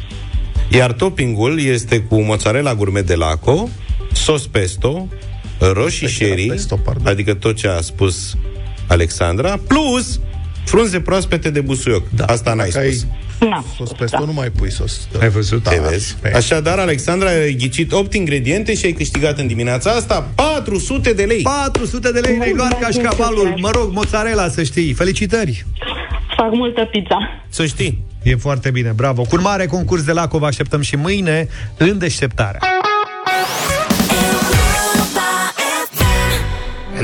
[0.71, 3.69] Iar toppingul este cu mozzarella gourmet de laco,
[4.11, 5.07] sos pesto,
[5.59, 7.07] roșii sherry, pesto, pardon.
[7.07, 8.35] adică tot ce a spus
[8.87, 10.19] Alexandra, plus
[10.65, 12.09] frunze proaspete de busuioc.
[12.09, 12.25] Da.
[12.25, 13.09] Asta n-ai Dacă ai spus.
[13.49, 13.63] Na.
[13.75, 15.07] sos pesto, nu mai pui sos.
[15.21, 15.63] Ai văzut?
[15.63, 16.15] Te vezi?
[16.33, 21.41] Așadar, Alexandra, ai ghicit 8 ingrediente și ai câștigat în dimineața asta 400 de lei.
[21.41, 24.93] 400 de lei ne-ai luat cașcavalul, mă rog, mozzarella, să știi.
[24.93, 25.65] Felicitări!
[26.35, 27.17] Fac multă pizza.
[27.49, 28.09] Să știi.
[28.23, 29.21] E foarte bine, bravo.
[29.21, 31.47] Cu un mare concurs de Laco vă așteptăm și mâine
[31.77, 32.59] în deșteptarea.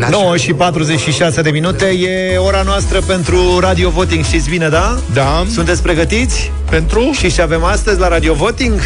[0.09, 4.99] 9 și 46 de minute E ora noastră pentru Radio Voting Știți bine, da?
[5.13, 5.45] Da.
[5.51, 6.51] Sunteți pregătiți?
[6.69, 7.11] Pentru?
[7.11, 8.79] Și ce avem astăzi la Radio Voting?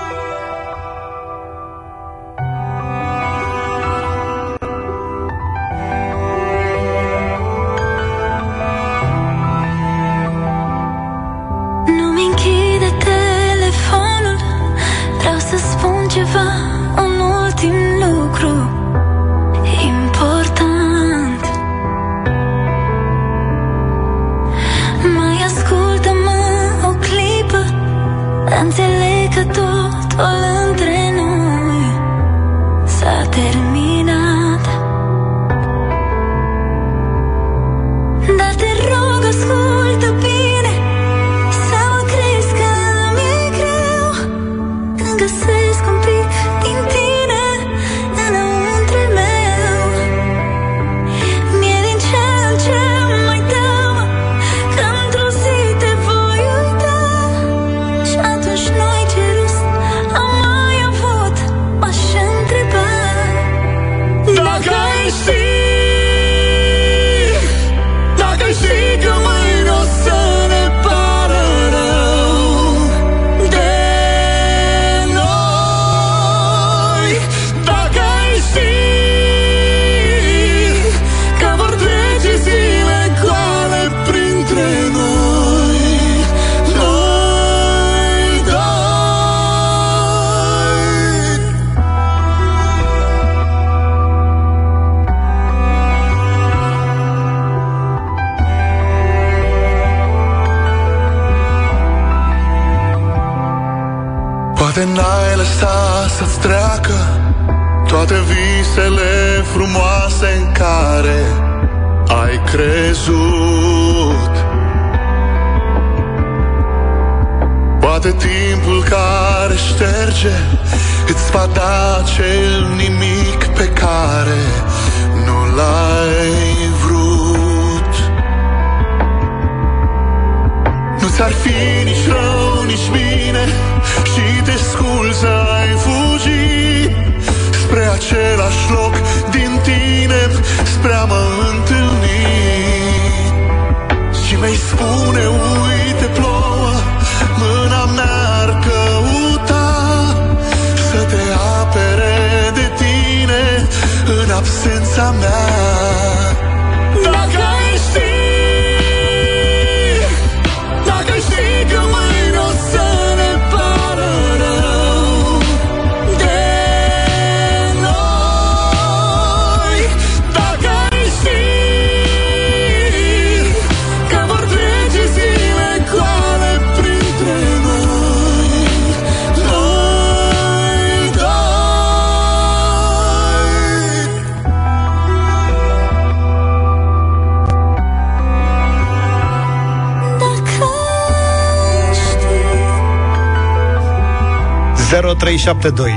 [195.01, 195.93] 0372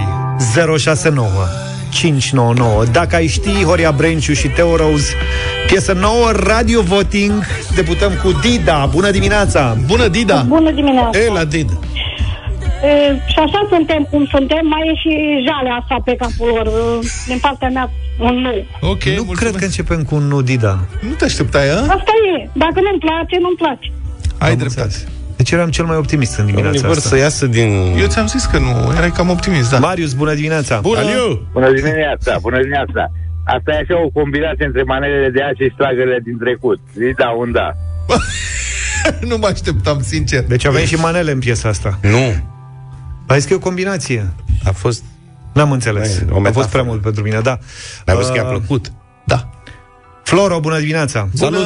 [0.78, 1.30] 069
[1.90, 5.14] 599 Dacă ai ști, Horia Brenciu și Teo Rose
[5.68, 7.44] Piesă nouă, Radio Voting
[7.76, 9.78] Debutăm cu Dida Bună dimineața!
[9.86, 10.42] Bună, Dida!
[10.48, 11.20] Bună dimineața!
[11.20, 11.74] E, la Dida.
[12.84, 15.12] E, și așa suntem cum suntem, mai e și
[15.48, 16.68] jalea asta pe capul lor.
[16.68, 18.90] E, Din partea mea, un nu.
[18.90, 21.80] Ok, Nu cred că începem cu un nu, Dida Nu te așteptai, a?
[21.80, 22.50] Asta e.
[22.54, 23.92] Dacă nu-mi place, nu-mi place.
[24.38, 24.96] Ai dreptate.
[25.40, 27.70] Deci eram cel mai optimist în dimineața Vor asta să iasă din...
[28.00, 29.80] Eu ți-am zis că nu, erai cam optimist, da.
[29.80, 30.80] Marius, bună dimineața!
[30.80, 31.00] Bună!
[31.00, 31.48] Aliu!
[31.54, 33.12] Bună dimineața, bună dimineața.
[33.46, 36.80] Asta e așa o combinație între manelele de azi și stragările din trecut.
[36.94, 37.68] Zi da, un da.
[39.30, 40.44] nu mă așteptam, sincer.
[40.44, 42.26] Deci avem și manele în piesa asta Nu.
[43.28, 44.28] Ai zis că e o combinație
[44.64, 45.04] A fost...
[45.54, 46.68] N-am înțeles, Bine, o a fost metaforă.
[46.72, 47.58] prea mult pentru mine, da
[48.06, 48.92] Mi-a văzut că i-a Uh, plăcut.
[49.26, 49.50] Da.
[50.24, 51.28] Floro, bună dimineața!
[51.38, 51.58] Bună!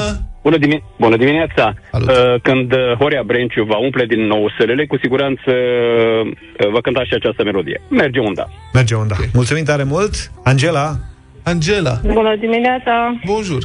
[0.44, 1.74] Bună, dimi- Bună dimineața!
[1.92, 2.10] Salut.
[2.10, 7.04] Uh, când uh, Horia Brenciu va umple din nou sălele, cu siguranță uh, va cânta
[7.04, 7.82] și această melodie.
[7.90, 8.46] Merge unda.
[8.74, 9.16] Merge unda.
[9.34, 10.32] Mulțumim tare mult.
[10.44, 10.96] Angela,
[11.44, 12.94] Angela, Bună dimineața!
[13.26, 13.64] bonjour.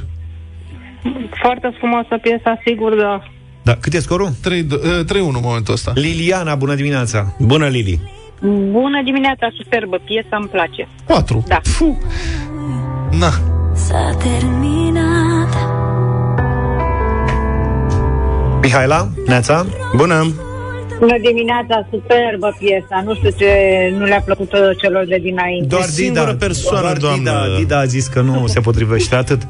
[1.42, 3.22] Foarte frumoasă piesa, sigur, da.
[3.62, 4.28] da, cât e scorul?
[4.28, 4.30] 3-1
[5.10, 5.92] în momentul ăsta.
[5.94, 7.34] Liliana, bună dimineața!
[7.38, 8.00] Bună, Lili.
[8.70, 10.88] Bună dimineața, superbă, piesa îmi place.
[11.06, 11.44] 4.
[11.48, 11.60] Da.
[13.18, 13.30] Na.
[13.74, 15.54] S-a terminat
[18.62, 19.66] Mihaela, Neața?
[19.96, 20.32] Bună!
[20.98, 23.02] Bună dimineața, superbă piesa.
[23.04, 23.48] Nu știu ce
[23.98, 25.66] nu le-a plăcut uh, celor de dinainte.
[25.66, 27.30] Doar singură Dida, persoană, doar doamnă.
[27.46, 29.42] Dida, Dida a zis că nu se potrivește atât.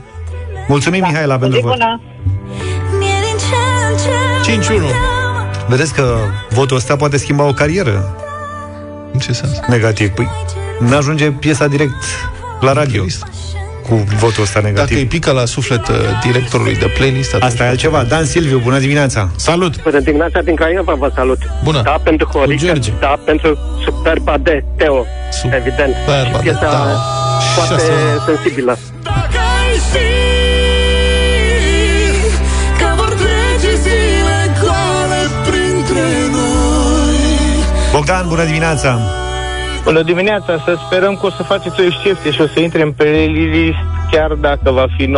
[0.68, 1.70] Mulțumim, Mihaela, pentru vot.
[1.70, 2.00] Bună.
[2.98, 4.82] Mie din ce în ce 5-1.
[5.68, 6.16] Vedeți că
[6.50, 8.16] votul ăsta poate schimba o carieră
[9.12, 9.60] În ce sens?
[9.68, 10.08] negativ.
[10.08, 10.28] Păi,
[10.80, 12.04] n-ajunge piesa direct
[12.60, 13.04] la radio
[13.88, 14.96] cu votul ăsta Dacă negativ.
[14.96, 18.02] îi pică la suflet uh, directorului de playlist, atunci Asta e altceva.
[18.02, 19.30] Dan Silviu, bună dimineața!
[19.36, 19.82] Salut!
[19.82, 21.38] Bună dimineața din Craiova, vă salut.
[21.64, 21.82] Bună.
[21.82, 22.90] Da, pentru Horica, George.
[23.00, 25.04] da, pentru superba de Teo,
[25.56, 25.94] evident.
[26.04, 26.70] Superba de Piesa Teo.
[27.54, 27.92] foarte Șase.
[28.26, 28.78] sensibilă.
[29.02, 30.06] Dacă ai ști
[32.78, 37.16] Că vor trece zile goale printre noi
[37.92, 39.00] Bogdan, bună dimineața!
[39.88, 42.92] Bună dimineața, să sperăm că o să faceți o excepție și o să intre în
[42.92, 43.76] playlist
[44.10, 45.08] chiar dacă va fi 9-1.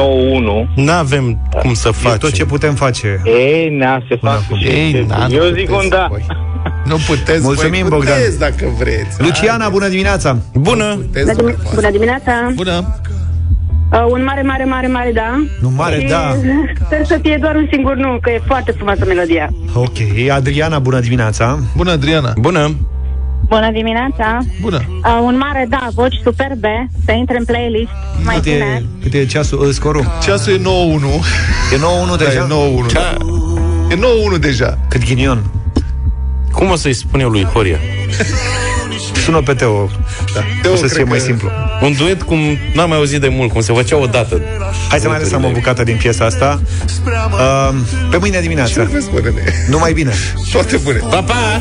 [0.74, 2.18] N-avem cum să E facem.
[2.18, 3.20] tot ce putem face.
[3.24, 5.06] Ei, na, se fac și Ei, excepții.
[5.08, 6.06] na, nu Eu puteți, zic un da.
[6.10, 6.26] voi.
[6.90, 8.14] Nu puteți, Mulțumim, voi Bogdan.
[8.14, 9.22] puteți dacă vreți.
[9.22, 10.36] Luciana, bună dimineața!
[10.54, 10.94] Bună!
[10.94, 11.56] Puteți, voi.
[11.74, 12.32] Bună dimineața!
[12.54, 13.00] Bună!
[13.92, 15.44] Uh, un mare, mare, mare, mare da.
[15.60, 16.34] Nu mare, Și da.
[16.86, 19.48] Sper să fie doar un singur nu, că e foarte frumoasă melodia.
[19.74, 19.96] Ok,
[20.30, 21.58] Adriana, bună dimineața!
[21.76, 22.32] Bună, Adriana!
[22.40, 22.74] Bună!
[23.50, 24.38] Bună dimineața!
[24.60, 24.84] Bună!
[25.04, 27.90] Uh, un mare da, voci superbe, să intre în playlist,
[28.24, 28.82] mai Cât bine.
[28.82, 30.18] e, cât e ceasul, uh, scorul?
[30.22, 31.24] Ceasul e 9-1.
[31.72, 32.38] E 9-1 Da, deja?
[32.40, 32.92] e 9-1.
[32.92, 33.14] Da.
[33.90, 34.78] E 9-1 deja.
[34.88, 35.44] Cât ghinion.
[36.52, 37.78] Cum o să-i spun eu lui Horia?
[39.24, 39.88] Sună pe Teo.
[40.34, 40.70] Da.
[40.70, 41.48] O să cred fie mai că- simplu.
[41.82, 42.38] Un duet cum
[42.74, 44.40] n-am mai auzit de mult, cum se făcea odată.
[44.88, 46.60] Hai să mai lăsăm o bucată din piesa asta.
[47.32, 47.74] Uh,
[48.10, 48.72] pe mâine dimineață.
[48.72, 49.42] Ce vezi, bă, nene?
[49.68, 50.12] Numai bine.
[50.52, 50.98] Toate bune.
[50.98, 51.60] Pa, pa!